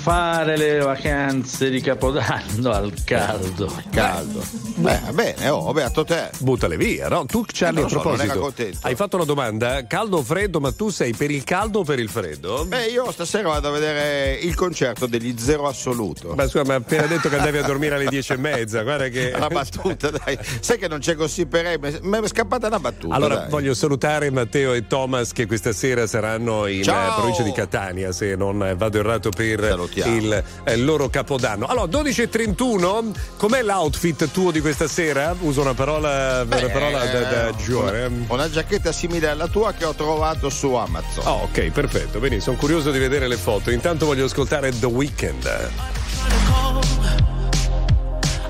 fare 0.02 0.56
le 0.56 0.78
vacanze 0.80 1.70
di 1.70 1.80
Capodanno 1.80 2.72
al 2.72 2.92
caldo. 3.04 3.72
Caldo. 3.92 4.42
Beh, 4.74 4.98
bene, 5.12 5.48
oh, 5.48 5.72
beato 5.72 6.02
te. 6.02 6.28
Buttale 6.38 6.76
via, 6.76 7.06
no? 7.08 7.24
Tu, 7.24 7.44
Charlie, 7.46 7.82
Eh, 7.82 7.84
a 7.84 7.88
so, 7.88 8.00
proposito, 8.00 8.52
hai 8.80 8.96
fatto 8.96 9.14
una 9.14 9.24
domanda, 9.24 9.86
caldo 9.86 10.16
o 10.16 10.22
freddo, 10.24 10.58
ma 10.58 10.72
tu 10.72 10.88
sei 10.88 11.14
per 11.14 11.30
il 11.30 11.44
caldo 11.44 11.80
o 11.80 11.84
per 11.84 12.00
il 12.00 12.08
freddo? 12.08 12.64
Beh, 12.64 12.86
io 12.86 13.12
stasera 13.12 13.46
vado 13.46 13.68
a 13.68 13.70
vedere 13.70 14.40
il 14.42 14.56
concerto 14.56 15.06
degli 15.06 15.36
Zero 15.38 15.68
Assoluto. 15.68 16.34
Ma 16.34 16.48
scusa, 16.48 16.64
ma 16.64 16.74
appena 16.74 17.06
detto 17.06 17.28
che 17.28 17.36
andavi 17.36 17.58
a 17.58 17.62
dormire 17.62 17.94
alle 17.94 18.06
dieci 18.06 18.32
e 18.32 18.38
mezza, 18.38 18.82
guarda 18.82 19.06
che... 19.06 19.32
Una 19.36 19.46
battuta, 19.46 20.10
dai. 20.10 20.36
Sai 20.58 20.78
che 20.78 20.88
non 20.88 20.98
c'è 20.98 21.14
così 21.14 21.46
per 21.46 21.78
mi 22.02 22.18
è 22.18 22.26
scappata 22.26 22.66
una 22.66 22.80
battuta. 22.80 23.14
Allora, 23.14 23.36
dai. 23.36 23.50
voglio 23.50 23.74
salutare 23.74 24.32
Matteo 24.32 24.72
e 24.72 24.88
Thomas 24.88 25.30
che 25.30 25.46
questa 25.46 25.72
sera 25.72 26.08
saranno 26.08 26.66
in 26.66 26.82
Ciao! 26.82 27.12
eh, 27.12 27.14
provincia 27.14 27.42
di 27.44 27.52
Catania, 27.52 28.10
se 28.10 28.34
non 28.34 28.74
vado 28.76 28.98
errato 28.98 29.30
per 29.30 29.60
salutiamo. 30.00 30.42
Eh, 30.64 30.74
il 30.74 30.84
loro 30.84 31.08
capodanno. 31.08 31.66
Allora, 31.66 31.86
12.31, 31.86 33.12
com'è 33.36 33.62
l'outfit 33.62 34.30
tuo 34.30 34.50
di 34.50 34.60
questa 34.60 34.86
sera? 34.88 35.34
Uso 35.40 35.60
una 35.60 35.74
parola, 35.74 36.44
Beh, 36.44 36.58
una 36.58 36.68
parola 36.68 37.04
da, 37.04 37.20
da 37.20 37.48
eh, 37.48 37.56
giovane. 37.56 38.04
Una, 38.04 38.16
eh. 38.16 38.24
una, 38.28 38.50
giacchetta 38.50 38.92
simile 38.92 39.28
alla 39.28 39.48
tua 39.48 39.72
che 39.72 39.84
ho 39.84 39.94
trovato 39.94 40.48
su 40.48 40.72
Amazon. 40.72 41.26
Oh, 41.26 41.42
ok, 41.44 41.70
perfetto, 41.70 42.18
bene, 42.18 42.40
sono 42.40 42.56
curioso 42.56 42.90
di 42.90 42.98
vedere 42.98 43.28
le 43.28 43.36
foto. 43.36 43.70
Intanto 43.70 44.06
voglio 44.06 44.24
ascoltare 44.24 44.76
The 44.78 44.86
Weeknd. 44.86 45.70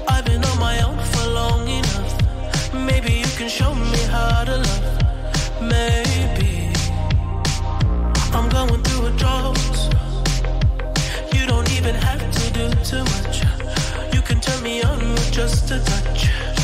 I've 0.09 0.25
been 0.25 0.45
on 0.45 0.59
my 0.59 0.83
own 0.83 0.99
for 0.99 1.29
long 1.29 1.69
enough. 1.69 2.73
Maybe 2.73 3.13
you 3.13 3.29
can 3.37 3.49
show 3.49 3.75
me 3.75 3.99
how 4.11 4.45
to 4.45 4.57
love. 4.57 5.61
Maybe 5.61 6.71
I'm 8.33 8.49
going 8.49 8.83
through 8.83 9.07
a 9.07 9.11
drought. 9.13 9.82
even 11.83 11.95
have 11.97 12.31
to 12.31 12.53
do 12.53 12.71
too 12.85 13.03
much. 13.03 13.43
You 14.15 14.23
can 14.23 14.41
turn 14.41 14.63
me 14.63 14.83
on 14.83 15.01
with 15.01 15.33
just 15.33 15.69
a 15.73 15.81
touch. 15.81 16.62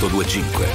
1025. 0.00 0.66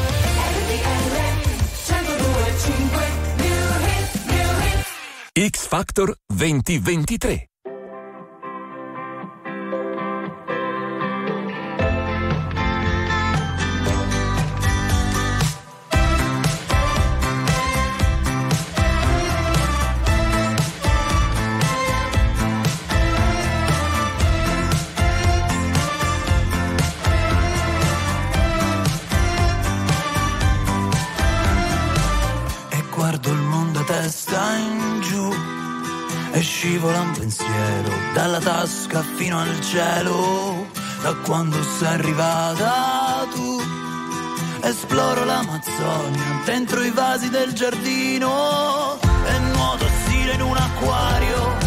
X 5.34 5.68
Factor 5.68 6.16
2023 6.28 7.55
fino 39.26 39.40
al 39.40 39.60
cielo, 39.62 40.68
da 41.02 41.16
quando 41.26 41.58
sei 41.64 41.88
arrivata 41.88 43.26
tu. 43.34 43.60
Esploro 44.62 45.26
l'Amazzonia 45.26 46.42
dentro 46.46 46.84
i 46.84 46.92
vasi 46.92 47.32
del 47.32 47.54
giardino 47.54 49.00
e 49.02 49.40
nuoto 49.56 49.88
stile 50.04 50.34
in 50.34 50.42
un 50.42 50.56
acquario 50.56 51.65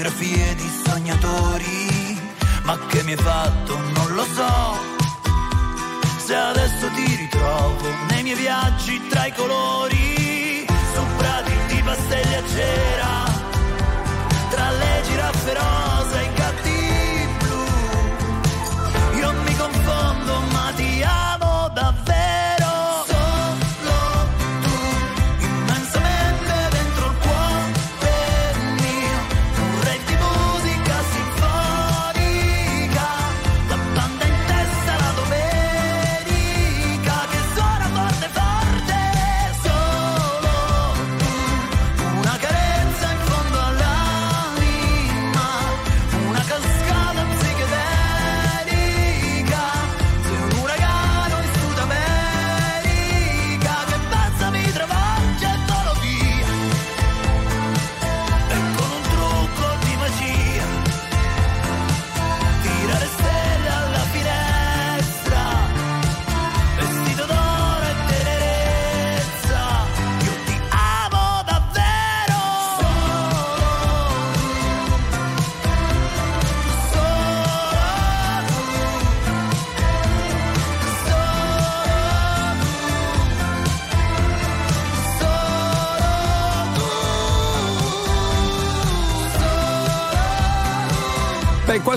fotografie 0.00 0.54
di 0.54 0.70
sognatori, 0.86 2.18
ma 2.62 2.78
che 2.88 3.02
mi 3.02 3.12
hai 3.12 3.18
fatto 3.18 3.78
non 3.78 4.14
lo 4.14 4.24
so. 4.24 4.78
Se 6.24 6.34
adesso 6.34 6.88
ti 6.94 7.16
ritrovo 7.16 7.86
nei 8.08 8.22
miei 8.22 8.36
viaggi 8.36 9.06
tra 9.08 9.26
i 9.26 9.32
colori, 9.34 10.64
su 10.94 11.02
prati 11.18 11.52
di 11.68 11.82
pastelli 11.82 12.34
a 12.34 12.42
cera, 12.48 13.24
tra 14.48 14.70
le 14.70 15.02
giraffe 15.04 15.52
rosa 15.52 16.20
e 16.20 16.24
i 16.24 16.32
gatti 16.34 17.28
blu, 17.38 19.18
io 19.18 19.32
mi 19.32 19.56
confondo 19.56 20.40
mai. 20.52 20.59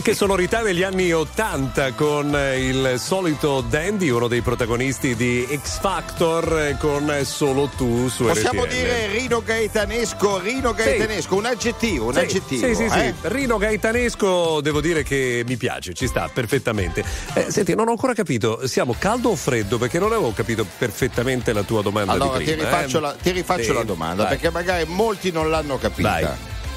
Qualche 0.04 0.20
sonorità 0.20 0.62
degli 0.62 0.84
anni 0.84 1.14
80 1.14 1.94
con 1.94 2.36
eh, 2.36 2.68
il 2.68 2.96
solito 3.00 3.62
Dandy, 3.62 4.10
uno 4.10 4.28
dei 4.28 4.42
protagonisti 4.42 5.16
di 5.16 5.48
X 5.50 5.80
Factor 5.80 6.60
eh, 6.60 6.78
con 6.78 7.10
Solo 7.24 7.70
tu 7.78 8.10
su 8.10 8.26
Possiamo 8.26 8.66
RTL. 8.66 8.70
dire 8.74 9.08
Rino 9.08 9.42
Gaetanesco, 9.42 10.40
Rino 10.40 10.74
Gaetanesco, 10.74 11.36
un 11.38 11.46
aggettivo, 11.46 12.08
un 12.08 12.14
Sì, 12.16 12.20
aggettivo. 12.20 12.68
Sì, 12.68 12.76
sì, 12.76 12.90
sì. 12.90 12.98
eh? 13.00 13.14
Rino 13.22 13.56
Gaetanesco 13.58 14.60
devo 14.60 14.82
dire 14.82 15.04
che 15.04 15.44
mi 15.48 15.56
piace, 15.56 15.94
ci 15.94 16.08
sta 16.08 16.30
perfettamente. 16.34 17.02
Eh, 17.36 17.50
senti, 17.50 17.74
non 17.74 17.88
ho 17.88 17.92
ancora 17.92 18.14
capito, 18.14 18.68
siamo 18.68 18.94
caldo 19.00 19.30
o 19.30 19.36
freddo? 19.38 19.78
Perché 19.78 20.00
non 20.00 20.12
avevo 20.12 20.34
capito 20.34 20.66
perfettamente 20.78 21.54
la 21.54 21.64
tua 21.64 21.82
domanda 21.82 22.12
Allora 22.12 22.40
di 22.40 22.44
ti 22.44 22.52
prima. 22.52 22.68
rifaccio, 22.68 22.98
eh. 22.98 23.02
la, 23.02 23.16
ti 23.22 23.32
rifaccio 23.32 23.64
Sì, 23.64 23.74
la 23.74 23.84
domanda 23.84 24.24
vai. 24.24 24.32
perché 24.34 24.50
magari 24.52 24.84
molti 24.86 25.32
non 25.32 25.50
l'hanno 25.50 25.78
capita. 25.78 26.10
Vai. 26.10 26.28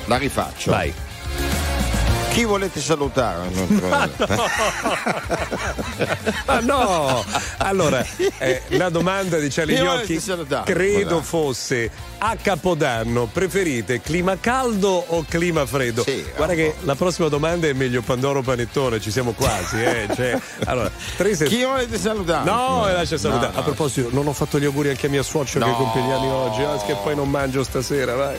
La 0.05 0.17
rifaccio. 0.17 0.71
Vai. 0.71 0.95
Chi 2.37 2.45
volete 2.45 2.81
salutare? 2.83 3.49
Ma 3.89 4.05
no! 4.27 4.45
Ma 6.45 6.61
no! 6.61 7.25
Allora, 7.57 8.05
eh, 8.37 8.61
la 8.69 8.91
domanda 8.91 9.39
di 9.39 9.49
Charlie 9.49 9.77
Chi 9.77 9.83
Gnocchi 9.83 10.23
credo 10.65 11.23
fosse 11.23 11.91
a 12.19 12.37
Capodanno 12.41 13.25
preferite 13.25 14.03
clima 14.03 14.37
caldo 14.39 15.03
o 15.07 15.25
clima 15.27 15.65
freddo? 15.65 16.05
Guarda 16.37 16.53
che 16.53 16.75
la 16.81 16.95
prossima 16.95 17.29
domanda 17.29 17.69
è 17.69 17.73
meglio 17.73 18.03
Pandoro 18.03 18.43
Panettone, 18.43 19.01
ci 19.01 19.11
siamo 19.11 19.33
quasi, 19.33 19.83
eh. 19.83 20.07
Cioè, 20.15 20.39
allora, 20.67 20.91
tre 21.17 21.35
se- 21.35 21.47
Chi 21.47 21.65
volete 21.65 21.99
salutare? 21.99 22.45
No, 22.45 22.87
e 22.87 22.93
lascia 22.93 23.17
salutare. 23.17 23.47
No, 23.49 23.53
no. 23.55 23.61
A 23.61 23.63
proposito, 23.63 24.09
non 24.13 24.27
ho 24.27 24.35
fatto 24.35 24.59
gli 24.59 24.67
auguri 24.67 24.91
anche 24.91 25.07
a 25.07 25.09
mia 25.11 25.23
suocera 25.23 25.65
No. 25.65 25.73
che 25.73 25.79
compie 25.79 26.03
gli 26.03 26.11
anni 26.11 26.29
oggi, 26.29 26.63
ah, 26.65 26.77
che 26.85 26.95
poi 27.03 27.15
non 27.15 27.31
mangio 27.31 27.65
stasera, 27.65 28.15
vai. 28.15 28.39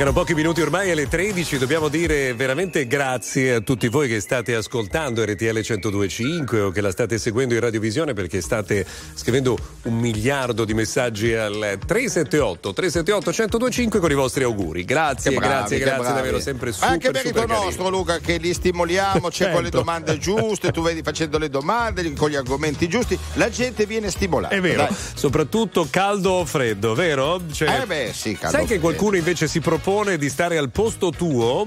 Mancano 0.00 0.18
pochi 0.18 0.32
minuti 0.34 0.62
ormai 0.62 0.90
alle 0.90 1.08
13, 1.08 1.58
dobbiamo 1.58 1.88
dire 1.88 2.32
veramente 2.32 2.86
grazie 2.86 3.56
a 3.56 3.60
tutti 3.60 3.86
voi 3.88 4.08
che 4.08 4.18
state 4.20 4.54
ascoltando 4.54 5.22
RTL 5.22 5.60
1025 5.62 6.60
o 6.60 6.70
che 6.70 6.80
la 6.80 6.90
state 6.90 7.18
seguendo 7.18 7.52
in 7.52 7.60
radiovisione 7.60 8.14
perché 8.14 8.40
state 8.40 8.86
scrivendo 9.12 9.58
un 9.82 9.98
miliardo 9.98 10.64
di 10.64 10.72
messaggi 10.72 11.34
al 11.34 11.52
378 11.84 12.72
378 12.72 13.28
1025 13.28 14.00
con 14.00 14.10
i 14.10 14.14
vostri 14.14 14.42
auguri. 14.42 14.86
Grazie, 14.86 15.32
bravi, 15.32 15.46
grazie, 15.46 15.78
grazie 15.80 16.02
bravi. 16.02 16.14
davvero 16.14 16.40
sempre 16.40 16.72
super 16.72 16.88
Anche 16.88 17.10
merito 17.10 17.44
nostro, 17.44 17.90
Luca, 17.90 18.20
che 18.20 18.38
li 18.38 18.54
stimoliamo, 18.54 19.28
c'è 19.28 19.52
con 19.52 19.62
le 19.62 19.68
Certo. 19.68 19.76
domande 19.80 20.16
giuste, 20.16 20.70
tu 20.72 20.80
vedi 20.80 21.02
facendo 21.02 21.36
le 21.36 21.50
domande 21.50 22.10
con 22.14 22.30
gli 22.30 22.36
argomenti 22.36 22.88
giusti, 22.88 23.18
la 23.34 23.50
gente 23.50 23.84
viene 23.84 24.10
stimolata. 24.10 24.54
È 24.54 24.62
vero, 24.62 24.84
dai. 24.84 24.96
soprattutto 25.14 25.88
caldo 25.90 26.30
o 26.30 26.46
freddo, 26.46 26.94
vero? 26.94 27.38
Cioè, 27.52 27.82
Eh 27.82 27.84
beh, 27.84 28.12
sì, 28.14 28.32
caldo 28.32 28.56
Sai 28.56 28.66
che 28.66 28.78
qualcuno 28.78 29.16
invece 29.16 29.46
si 29.46 29.60
propone 29.60 29.88
di 29.90 30.28
stare 30.28 30.56
al 30.56 30.70
posto 30.70 31.10
tuo 31.10 31.66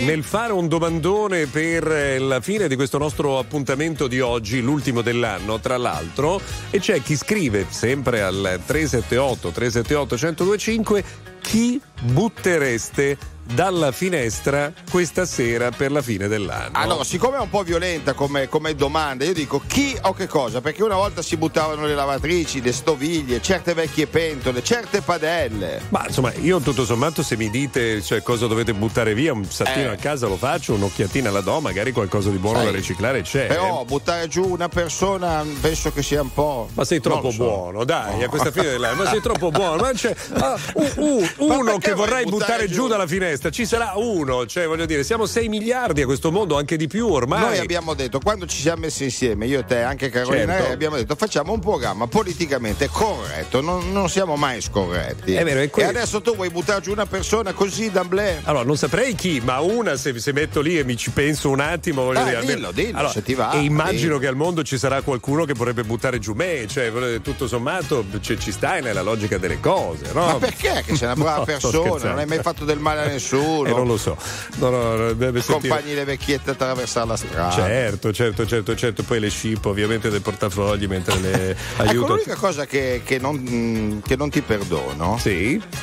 nel 0.00 0.24
fare 0.24 0.54
un 0.54 0.68
domandone 0.68 1.44
per 1.44 1.86
eh, 1.86 2.18
la 2.18 2.40
fine 2.40 2.66
di 2.66 2.76
questo 2.76 2.96
nostro 2.96 3.38
appuntamento 3.38 4.06
di 4.06 4.20
oggi, 4.20 4.62
l'ultimo 4.62 5.02
dell'anno, 5.02 5.60
tra 5.60 5.76
l'altro, 5.76 6.40
e 6.70 6.80
c'è 6.80 7.02
chi 7.02 7.14
scrive 7.14 7.66
sempre 7.68 8.22
al 8.22 8.60
378 8.64 9.50
378 9.50 10.14
1025 10.14 11.04
chi 11.48 11.80
buttereste 12.02 13.16
dalla 13.50 13.92
finestra 13.92 14.70
questa 14.90 15.24
sera 15.24 15.70
per 15.70 15.90
la 15.90 16.02
fine 16.02 16.28
dell'anno. 16.28 16.72
Allora, 16.72 17.02
siccome 17.02 17.38
è 17.38 17.40
un 17.40 17.48
po' 17.48 17.62
violenta 17.62 18.12
come, 18.12 18.46
come 18.46 18.74
domanda, 18.74 19.24
io 19.24 19.32
dico 19.32 19.62
chi 19.66 19.96
o 20.02 20.12
che 20.12 20.26
cosa? 20.26 20.60
Perché 20.60 20.82
una 20.82 20.96
volta 20.96 21.22
si 21.22 21.38
buttavano 21.38 21.86
le 21.86 21.94
lavatrici, 21.94 22.60
le 22.60 22.72
stoviglie, 22.72 23.40
certe 23.40 23.72
vecchie 23.72 24.06
pentole, 24.06 24.62
certe 24.62 25.00
padelle. 25.00 25.80
Ma 25.88 26.04
insomma, 26.06 26.30
io 26.34 26.60
tutto 26.60 26.84
sommato 26.84 27.22
se 27.22 27.38
mi 27.38 27.48
dite 27.48 28.02
cioè, 28.02 28.22
cosa 28.22 28.46
dovete 28.46 28.74
buttare 28.74 29.14
via, 29.14 29.32
un 29.32 29.46
sattino 29.46 29.88
Eh. 29.88 29.94
a 29.94 29.96
casa 29.96 30.26
lo 30.26 30.36
faccio, 30.36 30.74
un'occhiatina 30.74 31.30
la 31.30 31.40
do, 31.40 31.58
magari 31.60 31.92
qualcosa 31.92 32.28
di 32.28 32.36
buono 32.36 32.58
Sai, 32.58 32.66
da 32.66 32.72
riciclare 32.72 33.22
c'è. 33.22 33.46
Però 33.46 33.82
buttare 33.86 34.28
giù 34.28 34.46
una 34.46 34.68
persona 34.68 35.42
penso 35.62 35.90
che 35.90 36.02
sia 36.02 36.20
un 36.20 36.32
po'. 36.34 36.68
Ma 36.74 36.84
sei 36.84 37.00
troppo 37.00 37.30
so. 37.30 37.44
buono, 37.44 37.84
dai, 37.84 38.24
a 38.24 38.28
questa 38.28 38.50
fine 38.50 38.66
dell'anno, 38.66 39.04
ma 39.04 39.08
sei 39.08 39.22
troppo 39.22 39.50
buono. 39.50 39.76
Ma 39.80 39.90
c'è 39.92 40.14
ah, 40.34 40.58
u- 40.74 40.92
u- 40.96 41.20
Ma 41.20 41.37
uno 41.38 41.78
che 41.78 41.92
vuoi 41.92 42.06
vorrei 42.08 42.24
buttare 42.24 42.36
buttare 42.64 42.68
giù 42.68 42.86
dalla 42.88 43.06
finestra, 43.06 43.50
ci 43.50 43.66
sarà 43.66 43.92
uno, 43.96 44.46
cioè 44.46 44.66
voglio 44.66 44.86
dire, 44.86 45.02
siamo 45.04 45.26
6 45.26 45.48
miliardi 45.48 46.02
a 46.02 46.06
questo 46.06 46.30
mondo, 46.32 46.56
anche 46.56 46.76
di 46.76 46.86
più 46.86 47.06
ormai. 47.08 47.40
Noi 47.40 47.58
abbiamo 47.58 47.94
detto, 47.94 48.18
quando 48.20 48.46
ci 48.46 48.60
siamo 48.60 48.80
messi 48.82 49.04
insieme, 49.04 49.46
io 49.46 49.60
e 49.60 49.64
te, 49.64 49.82
anche 49.82 50.08
Carolina, 50.10 50.54
Certo. 50.56 50.72
abbiamo 50.72 50.96
detto 50.96 51.14
facciamo 51.16 51.52
un 51.52 51.60
programma 51.60 52.06
politicamente 52.06 52.88
corretto, 52.88 53.60
non, 53.60 53.92
non 53.92 54.08
siamo 54.08 54.36
mai 54.36 54.60
scorretti. 54.60 55.34
È 55.34 55.44
vero, 55.44 55.60
è 55.60 55.70
que- 55.70 55.82
e 55.82 55.86
adesso 55.86 56.20
tu 56.20 56.34
vuoi 56.34 56.50
buttare 56.50 56.80
giù 56.80 56.92
una 56.92 57.06
persona 57.06 57.52
così 57.52 57.90
d'amblè? 57.90 58.40
Allora, 58.44 58.64
non 58.64 58.76
saprei 58.76 59.14
chi, 59.14 59.40
ma 59.42 59.60
una 59.60 59.96
se, 59.96 60.18
se 60.18 60.32
metto 60.32 60.60
lì 60.60 60.78
e 60.78 60.84
mi 60.84 60.96
ci 60.96 61.10
penso 61.10 61.50
un 61.50 61.60
attimo, 61.60 62.04
voglio 62.04 62.20
Ah, 62.20 62.24
dire. 62.40 62.40
dillo, 62.54 62.70
dillo, 62.72 63.08
se 63.08 63.22
ti 63.22 63.34
va, 63.34 63.52
E 63.52 63.58
immagino 63.60 64.00
dillo. 64.00 64.18
che 64.18 64.26
al 64.26 64.36
mondo 64.36 64.62
ci 64.62 64.78
sarà 64.78 65.00
qualcuno 65.02 65.44
che 65.44 65.52
vorrebbe 65.54 65.82
buttare 65.84 66.18
giù 66.18 66.32
me, 66.34 66.66
cioè, 66.68 67.20
tutto 67.22 67.46
sommato 67.46 68.04
ci, 68.20 68.38
ci 68.38 68.52
stai 68.52 68.82
nella 68.82 69.02
logica 69.02 69.38
delle 69.38 69.60
cose, 69.60 70.10
no? 70.12 70.26
Ma 70.26 70.34
perché? 70.36 70.82
Che 70.86 70.96
sei 70.96 71.06
una 71.10 71.16
brava 71.28 71.44
persona, 71.44 72.08
non 72.08 72.18
hai 72.18 72.26
mai 72.26 72.40
fatto 72.40 72.64
del 72.64 72.78
male 72.78 73.02
a 73.02 73.06
nessuno. 73.06 73.68
Eh, 73.68 73.72
non 73.72 73.86
lo 73.86 73.96
so. 73.96 74.16
No, 74.56 74.70
no, 74.70 74.96
no, 74.96 75.12
deve 75.12 75.40
sentire- 75.40 75.74
Compagni 75.74 75.94
le 75.94 76.04
vecchiette 76.04 76.50
a 76.50 76.52
attraversare 76.54 77.06
la 77.06 77.16
strada. 77.16 77.50
Certo, 77.50 78.12
certo, 78.12 78.46
certo, 78.46 78.76
certo. 78.76 79.02
Poi 79.02 79.20
le 79.20 79.28
scip 79.30 79.64
ovviamente 79.66 80.10
del 80.10 80.22
portafogli 80.22 80.86
mentre 80.86 81.18
le 81.20 81.50
Ecco, 81.78 81.82
aiuto. 81.82 82.12
l'unica 82.14 82.34
cosa 82.34 82.66
che, 82.66 83.02
che 83.04 83.18
non, 83.18 83.36
mm, 83.36 83.98
che 84.00 84.16
non 84.16 84.30
ti 84.30 84.40
perdono 84.40 85.18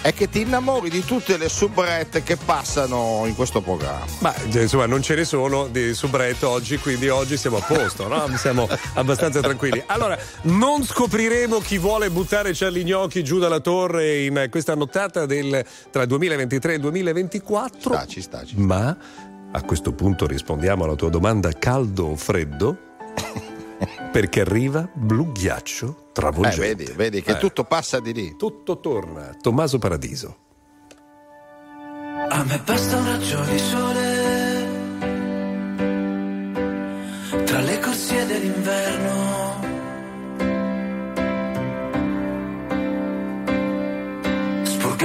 è 0.01 0.13
che 0.13 0.29
ti 0.29 0.41
innamori 0.41 0.89
di 0.89 1.03
tutte 1.03 1.37
le 1.37 1.49
soubrette 1.49 2.23
che 2.23 2.37
passano 2.37 3.23
in 3.25 3.35
questo 3.35 3.61
programma. 3.61 4.05
Ma 4.19 4.33
eh, 4.35 4.61
insomma 4.61 4.85
non 4.85 5.01
ce 5.01 5.15
ne 5.15 5.25
sono 5.25 5.67
di 5.67 5.93
subretto 5.93 6.49
oggi, 6.49 6.77
quindi 6.77 7.09
oggi 7.09 7.37
siamo 7.37 7.57
a 7.57 7.61
posto, 7.61 8.07
no? 8.07 8.23
Siamo 8.45 8.67
abbastanza 8.93 9.39
tranquilli. 9.41 9.81
Allora, 9.87 10.17
non 10.43 10.83
scopriremo 10.85 11.59
chi 11.59 11.77
vuole 11.77 12.09
buttare 12.09 12.51
Charlie 12.53 12.83
Gnocchi 12.83 13.23
giù 13.23 13.39
dalla 13.39 13.59
torre 13.59 14.23
in 14.23 14.47
questa 14.49 14.75
nottata 14.75 15.25
del, 15.25 15.34
tra 15.91 16.01
il 16.03 16.07
2023 16.07 16.71
e 16.71 16.75
il 16.75 16.81
2024. 16.81 18.05
ci 18.07 18.21
sta, 18.21 18.43
Ma 18.55 18.97
a 19.51 19.61
questo 19.63 19.93
punto 19.93 20.25
rispondiamo 20.27 20.83
alla 20.83 20.95
tua 20.95 21.09
domanda 21.09 21.51
caldo 21.51 22.05
o 22.07 22.15
freddo? 22.15 22.77
Perché 24.11 24.41
arriva 24.41 24.89
blu 24.93 25.31
ghiaccio 25.31 25.87
Eh, 26.09 26.11
travolgente. 26.13 26.59
vedi, 26.75 26.91
vedi 26.95 27.21
che 27.21 27.31
Eh. 27.31 27.37
tutto 27.37 27.63
passa 27.65 27.99
di 27.99 28.13
lì. 28.13 28.35
Tutto 28.37 28.79
torna. 28.79 29.35
Tommaso 29.41 29.77
Paradiso. 29.79 30.37
A 32.29 32.43
me 32.43 32.59
basta 32.65 32.97
un 32.97 33.05
raggio 33.05 33.41
di 33.43 33.59
sole 33.59 34.23
tra 37.45 37.59
le 37.59 37.79
corsie 37.79 38.25
dell'inverno. 38.25 39.24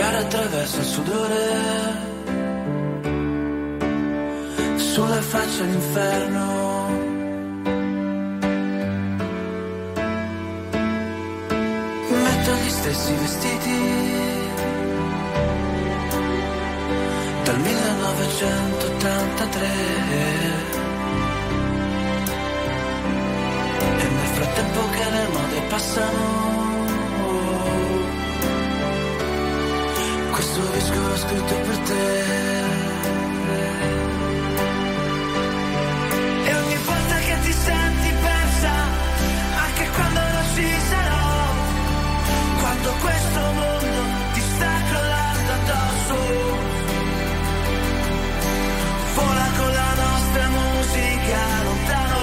Spurgare 0.01 0.25
attraverso 0.25 0.79
il 0.79 0.85
sudore 0.87 1.37
sulla 4.77 5.21
faccia 5.21 5.65
l'inferno. 5.65 6.89
Metto 12.09 12.55
gli 12.55 12.71
stessi 12.71 13.13
vestiti 13.13 13.79
dal 17.45 17.61
1983 17.61 19.69
e 23.99 24.09
nel 24.09 24.29
frattempo 24.33 24.81
che 24.93 25.11
le 25.11 25.29
mode 25.29 25.61
passano 25.69 26.60
l'ho 31.11 31.17
scritto 31.17 31.55
per 31.67 31.79
te. 31.89 32.05
E 36.49 36.55
ogni 36.63 36.79
volta 36.87 37.17
che 37.27 37.37
ti 37.45 37.53
senti 37.53 38.11
persa 38.27 38.73
anche 39.67 39.85
quando 39.97 40.21
non 40.21 40.45
ci 40.55 40.69
sarò 40.91 41.29
quando 42.61 42.91
questo 43.05 43.41
mondo 43.59 44.01
ti 44.35 44.41
sta 44.41 44.73
crollando 44.89 45.53
addosso 45.59 46.17
vola 49.15 49.47
la 49.81 49.93
nostra 50.03 50.49
musica 50.49 51.41
lontano 51.65 52.21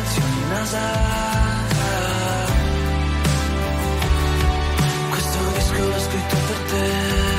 bar 0.00 0.06
alle 0.06 0.06
stazioni 0.06 0.44
NASA. 0.48 0.80
Questo 5.10 5.38
disco 5.54 5.88
l'ho 5.88 6.00
scritto 6.00 6.36
per 6.46 6.58
te 6.70 7.29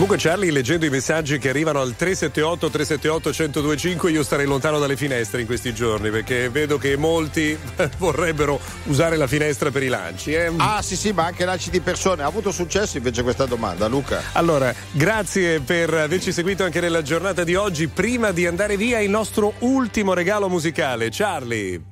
Comunque 0.00 0.16
Charlie, 0.16 0.50
leggendo 0.50 0.86
i 0.86 0.88
messaggi 0.88 1.36
che 1.38 1.50
arrivano 1.50 1.80
al 1.80 1.94
378 1.94 2.70
378 2.70 3.28
1025, 3.28 4.10
io 4.10 4.22
starei 4.22 4.46
lontano 4.46 4.78
dalle 4.78 4.96
finestre 4.96 5.42
in 5.42 5.46
questi 5.46 5.74
giorni 5.74 6.10
perché 6.10 6.48
vedo 6.48 6.78
che 6.78 6.96
molti 6.96 7.58
vorrebbero 7.98 8.58
usare 8.84 9.16
la 9.16 9.26
finestra 9.26 9.70
per 9.70 9.82
i 9.82 9.88
lanci. 9.88 10.32
eh. 10.32 10.50
Ah 10.56 10.80
sì 10.80 10.96
sì, 10.96 11.12
ma 11.12 11.26
anche 11.26 11.44
lanci 11.44 11.68
di 11.68 11.80
persone. 11.80 12.22
Ha 12.22 12.26
avuto 12.26 12.50
successo 12.50 12.96
invece 12.96 13.22
questa 13.22 13.44
domanda, 13.44 13.88
Luca? 13.88 14.22
Allora, 14.32 14.72
grazie 14.92 15.60
per 15.60 15.92
averci 15.92 16.32
seguito 16.32 16.64
anche 16.64 16.80
nella 16.80 17.02
giornata 17.02 17.44
di 17.44 17.54
oggi. 17.54 17.88
Prima 17.88 18.30
di 18.30 18.46
andare 18.46 18.78
via, 18.78 19.00
il 19.00 19.10
nostro 19.10 19.52
ultimo 19.58 20.14
regalo 20.14 20.48
musicale. 20.48 21.08
Charlie. 21.10 21.89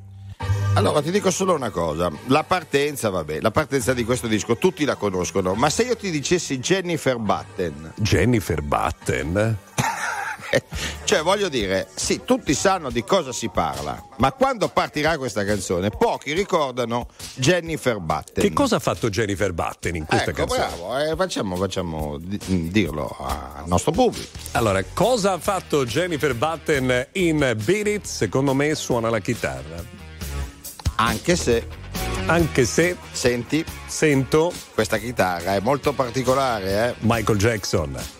Allora 0.78 1.02
ti 1.02 1.10
dico 1.10 1.32
solo 1.32 1.54
una 1.54 1.70
cosa, 1.70 2.08
la 2.26 2.44
partenza, 2.44 3.10
vabbè, 3.10 3.40
la 3.40 3.50
partenza 3.50 3.92
di 3.92 4.04
questo 4.04 4.28
disco 4.28 4.56
tutti 4.58 4.84
la 4.84 4.94
conoscono, 4.94 5.54
ma 5.54 5.70
se 5.70 5.82
io 5.82 5.96
ti 5.96 6.08
dicessi 6.08 6.60
Jennifer 6.60 7.18
Batten, 7.18 7.94
Jennifer 7.96 8.62
Batten? 8.62 9.58
cioè 11.02 11.22
voglio 11.22 11.48
dire, 11.48 11.88
sì, 11.92 12.20
tutti 12.24 12.54
sanno 12.54 12.90
di 12.90 13.02
cosa 13.02 13.32
si 13.32 13.48
parla, 13.48 14.00
ma 14.18 14.30
quando 14.30 14.68
partirà 14.68 15.18
questa 15.18 15.44
canzone, 15.44 15.90
pochi 15.90 16.32
ricordano 16.32 17.08
Jennifer 17.34 17.98
Batten. 17.98 18.44
Che 18.44 18.52
cosa 18.52 18.76
ha 18.76 18.80
fatto 18.80 19.10
Jennifer 19.10 19.52
Batten 19.52 19.96
in 19.96 20.06
questa 20.06 20.30
ecco, 20.30 20.46
canzone? 20.46 20.64
bravo, 20.64 20.96
eh, 20.96 21.16
facciamo, 21.16 21.56
facciamo 21.56 22.18
di- 22.18 22.70
dirlo 22.70 23.16
al 23.18 23.66
nostro 23.66 23.90
pubblico. 23.90 24.28
Allora, 24.52 24.80
cosa 24.94 25.32
ha 25.32 25.38
fatto 25.38 25.84
Jennifer 25.84 26.36
Batten 26.36 27.08
in 27.14 27.56
Beat 27.64 27.86
It? 27.88 28.04
Secondo 28.04 28.54
me 28.54 28.76
suona 28.76 29.10
la 29.10 29.18
chitarra. 29.18 29.97
Anche 31.00 31.36
se. 31.36 31.66
Anche 32.26 32.64
se. 32.64 32.96
Senti. 33.12 33.64
Sento. 33.86 34.52
Questa 34.74 34.98
chitarra 34.98 35.54
è 35.54 35.60
molto 35.60 35.92
particolare, 35.92 36.88
eh. 36.88 36.94
Michael 37.00 37.38
Jackson. 37.38 38.17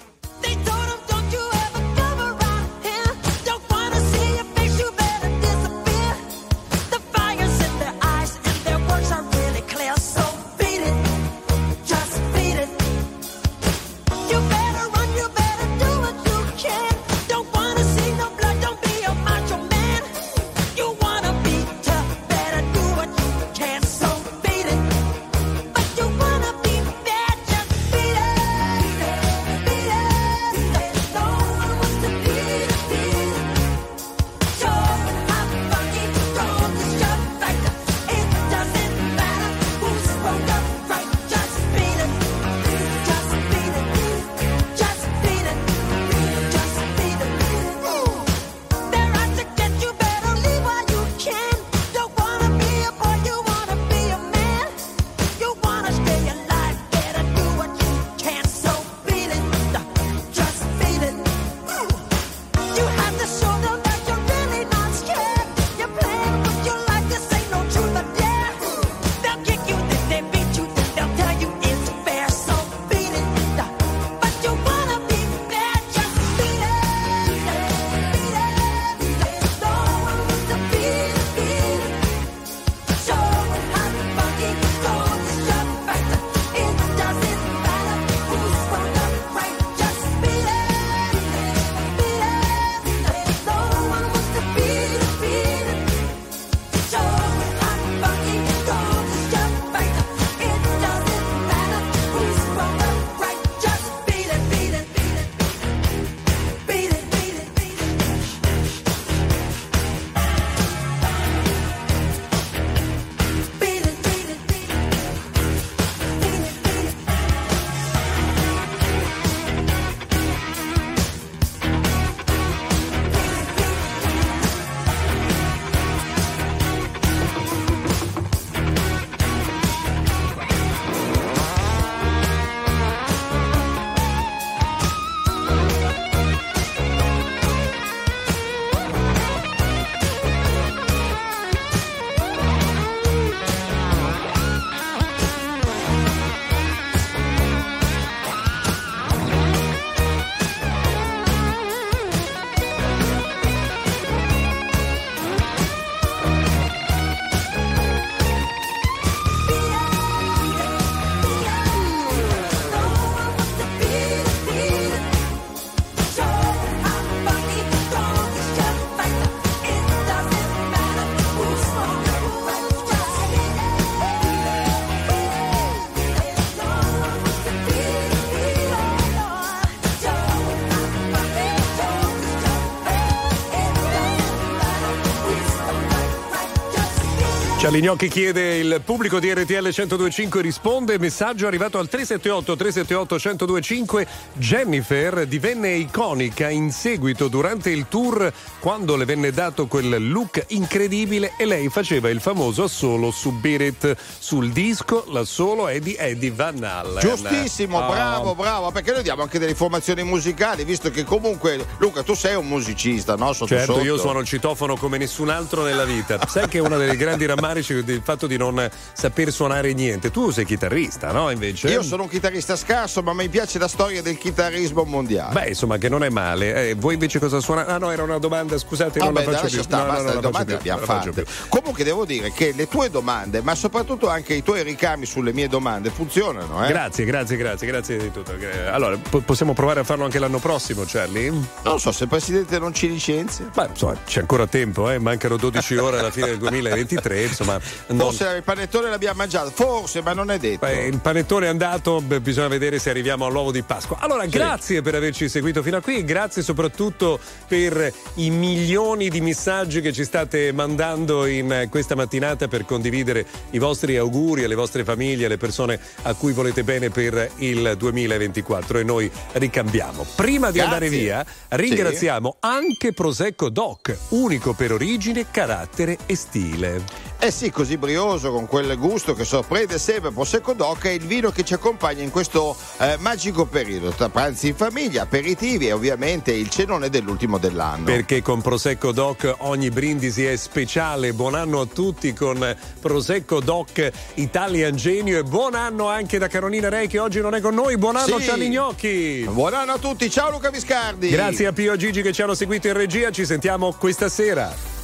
Charlie 187.69 187.85
Gnocchi 187.86 188.09
chiede 188.09 188.57
il 188.57 188.81
pubblico 188.82 189.19
di 189.19 189.31
RTL 189.31 189.53
1025 189.53 190.40
risponde 190.40 190.99
messaggio 190.99 191.47
arrivato 191.47 191.77
al 191.77 191.86
378 191.86 192.57
378 192.57 193.15
1025 193.15 194.07
Jennifer 194.32 195.27
divenne 195.27 195.74
iconica 195.74 196.49
in 196.49 196.70
seguito 196.73 197.28
durante 197.28 197.69
il 197.69 197.85
tour 197.86 198.32
quando 198.59 198.97
le 198.97 199.05
venne 199.05 199.32
dato 199.32 199.66
quel 199.66 200.11
look 200.11 200.47
incredibile 200.49 201.35
e 201.36 201.45
lei 201.45 201.69
faceva 201.69 202.09
il 202.09 202.23
famoso 202.23 202.62
assolo 202.62 203.11
su 203.11 203.32
Beat 203.32 203.61
It 203.61 203.97
sul 204.19 204.51
disco 204.51 205.05
l'assolo 205.09 205.69
è 205.69 205.78
di 205.78 205.95
Eddie 205.99 206.31
Van 206.31 206.65
Halen 206.65 207.01
Giustissimo, 207.01 207.81
Oh. 207.81 207.90
bravo, 207.90 208.35
bravo, 208.35 208.70
perché 208.70 208.93
noi 208.93 209.03
diamo 209.03 209.20
anche 209.20 209.39
delle 209.39 209.51
informazioni 209.51 210.03
musicali, 210.05 210.65
visto 210.65 210.90
che 210.90 211.05
comunque, 211.05 211.62
Luca, 211.78 212.03
tu 212.03 212.15
sei 212.15 212.35
un 212.35 212.47
musicista, 212.47 213.15
no? 213.15 213.35
Sotto 213.35 213.55
Certo, 213.55 213.74
sotto. 213.74 213.85
io 213.85 213.99
suono 213.99 214.20
il 214.20 214.27
citofono 214.27 214.74
come 214.77 214.97
nessun 214.97 215.28
altro 215.28 215.62
nella 215.65 215.85
vita. 215.85 216.19
Sai 216.27 216.49
che 216.49 216.61
una 216.61 216.77
delle 216.78 216.97
grandi 216.97 217.27
rammariche 217.27 217.57
rammarici 217.59 217.85
del 217.85 218.01
fatto 218.02 218.26
di 218.26 218.36
non 218.36 218.68
saper 218.93 219.32
suonare 219.32 219.72
niente. 219.72 220.10
Tu 220.10 220.30
sei 220.30 220.44
chitarrista, 220.44 221.12
no? 221.12 221.30
Invece. 221.30 221.68
Io 221.68 221.82
sono 221.82 222.05
un 222.05 222.09
chitarrista 222.09 222.56
scarso, 222.56 223.02
ma 223.02 223.12
mi 223.12 223.28
piace 223.28 223.59
la 223.59 223.68
storia 223.68 224.02
del 224.02 224.16
chitarrismo 224.18 224.85
mondiale. 224.85 225.32
Beh, 225.32 225.48
insomma, 225.48 225.78
che 225.78 225.89
non 225.89 226.05
è 226.05 226.09
male. 226.09 226.70
Eh, 226.70 226.74
voi 226.74 226.94
invece 226.94 227.18
cosa 227.18 227.40
suonate? 227.40 227.70
Ah, 227.70 227.78
no, 227.78 227.90
era 227.90 228.02
una 228.02 228.18
domanda, 228.18 228.56
scusate, 228.59 228.98
non 228.98 229.12
la 229.12 229.22
faccio 229.22 229.47
più. 229.48 229.62
stare, 229.62 229.82
No, 229.82 229.86
no, 229.86 229.93
basta, 229.93 230.05
non 230.06 230.14
le 230.14 230.20
domande 230.20 230.55
abbiamo 230.55 230.85
fatte. 230.85 231.26
Comunque 231.48 231.85
devo 231.85 232.05
dire 232.05 232.32
che 232.32 232.52
le 232.55 232.68
tue 232.68 232.90
domande, 232.90 233.43
ma 233.43 233.55
soprattutto 233.55 234.09
anche 234.09 234.35
i 234.35 234.43
tuoi 234.43 234.62
ricami 234.62 235.06
sulle 235.06 235.32
mie 235.32 235.48
domande 235.48 235.90
funzionano, 235.90 236.64
eh? 236.64 236.68
Grazie, 236.68 237.05
grazie, 237.05 237.36
grazie, 237.36 237.66
grazie 237.66 237.97
di 237.98 238.10
tutto. 238.10 238.35
Allora, 238.70 238.97
po- 238.97 239.20
possiamo 239.20 239.52
provare 239.52 239.80
a 239.80 239.85
farlo 239.85 240.05
anche 240.05 240.18
l'anno 240.18 240.39
prossimo, 240.39 240.85
Charlie? 240.86 241.30
Non 241.62 241.78
so 241.80 241.93
se 241.93 242.05
il 242.05 242.09
presidente 242.09 242.59
non 242.59 242.72
ci 242.74 242.89
licenzia. 242.89 243.51
Beh, 243.55 243.68
insomma, 243.70 243.97
c'è 244.05 244.20
ancora 244.20 244.47
tempo, 244.47 244.90
eh? 244.90 244.98
mancano 244.98 245.36
12 245.36 245.76
ore 245.76 245.98
alla 245.98 246.10
fine 246.10 246.26
del 246.26 246.39
2023, 246.39 247.22
insomma. 247.24 247.47
Non- 247.88 247.98
Forse 247.98 248.34
il 248.36 248.42
panettone 248.42 248.90
l'abbiamo 248.90 249.18
mangiato, 249.18 249.50
forse, 249.50 250.02
ma 250.02 250.12
non 250.12 250.30
è 250.30 250.38
detto. 250.38 250.66
Beh, 250.66 250.86
il 250.86 250.98
panettone 250.98 251.46
è 251.46 251.48
andato, 251.48 252.00
beh, 252.00 252.20
bisogna 252.20 252.48
vedere 252.48 252.78
se 252.78 252.90
arriviamo 252.90 253.26
all'uovo 253.26 253.50
di 253.52 253.62
Pasqua. 253.62 253.96
Allora, 254.00 254.26
grazie 254.26 254.82
per 254.82 254.94
averci 254.94 255.28
seguito 255.28 255.62
fino 255.62 255.76
a 255.76 255.80
qui, 255.80 256.04
grazie 256.04 256.42
soprattutto 256.42 257.18
per 257.46 257.92
i 258.14 258.30
milioni 258.30 259.08
di 259.08 259.20
messaggi 259.20 259.80
che 259.80 259.92
ci 259.92 260.04
state 260.04 260.52
mandando 260.52 261.26
in 261.26 261.50
eh, 261.52 261.68
questa 261.68 261.94
mattinata 261.94 262.48
per 262.48 262.64
condividere 262.64 263.24
i 263.50 263.58
vostri 263.58 263.96
auguri 263.96 264.44
alle 264.44 264.54
vostre 264.54 264.84
famiglie, 264.84 265.26
alle 265.26 265.36
persone 265.36 265.78
a 266.02 266.14
cui 266.14 266.32
volete 266.32 266.64
bene 266.64 266.90
per 266.90 267.30
il 267.36 267.74
2024 267.76 268.78
e 268.78 268.82
noi 268.84 269.10
ricambiamo. 269.32 270.04
Prima 270.14 270.50
di 270.50 270.58
Grazie. 270.58 270.62
andare 270.74 270.88
via, 270.88 271.24
ringraziamo 271.48 272.36
anche 272.40 272.92
Prosecco 272.92 273.48
Doc, 273.48 273.96
unico 274.10 274.52
per 274.52 274.72
origine, 274.72 275.26
carattere 275.30 275.98
e 276.06 276.16
stile. 276.16 276.82
Eh 277.20 277.32
sì, 277.32 277.51
così 277.51 277.77
brioso, 277.78 278.31
con 278.31 278.47
quel 278.47 278.78
gusto 278.78 279.12
che 279.12 279.24
sorprende 279.24 279.77
sempre 279.81 280.12
Prosecco 280.12 280.53
Doc 280.53 280.85
è 280.85 280.90
il 280.90 281.05
vino 281.05 281.32
che 281.32 281.45
ci 281.45 281.53
accompagna 281.53 282.05
in 282.05 282.11
questo 282.11 282.57
eh, 282.78 282.97
magico 283.01 283.45
periodo, 283.45 283.90
tra 283.90 284.09
pranzi 284.09 284.49
in 284.49 284.55
famiglia, 284.55 285.03
aperitivi 285.03 285.66
e 285.66 285.73
ovviamente 285.73 286.31
il 286.31 286.49
cenone 286.49 286.89
dell'ultimo 286.90 287.39
dell'anno. 287.39 287.86
Perché 287.86 288.23
con 288.23 288.40
Prosecco 288.40 288.93
Doc 288.93 289.35
ogni 289.39 289.69
brindisi 289.70 290.24
è 290.24 290.36
speciale. 290.36 291.12
Buon 291.12 291.35
anno 291.35 291.61
a 291.61 291.66
tutti 291.66 292.12
con 292.12 292.57
Prosecco 292.81 293.40
Doc 293.40 293.90
Italian 294.15 294.77
Genio 294.77 295.19
e 295.19 295.24
buon 295.24 295.57
anno 295.57 295.89
anche 295.89 296.19
da 296.19 296.28
Carolina 296.28 296.69
Rei 296.69 296.86
che 296.86 297.01
oggi 297.01 297.20
non 297.20 297.35
è 297.35 297.40
con 297.40 297.53
noi. 297.53 297.77
Buon 297.78 297.97
anno 297.97 298.20
Sì. 298.20 298.27
Charlie 298.27 298.49
Gnocchi. 298.49 299.28
Buon 299.28 299.55
anno 299.55 299.73
a 299.73 299.78
tutti, 299.78 300.09
ciao 300.09 300.31
Luca 300.31 300.51
Viscardi. 300.51 301.09
Grazie 301.09 301.47
a 301.49 301.53
Pio 301.53 301.73
e 301.73 301.77
Gigi 301.78 302.01
che 302.01 302.12
ci 302.12 302.23
hanno 302.23 302.35
seguito 302.35 302.69
in 302.69 302.74
regia, 302.74 303.11
ci 303.11 303.27
sentiamo 303.27 303.73
questa 303.73 304.09
sera. 304.09 304.77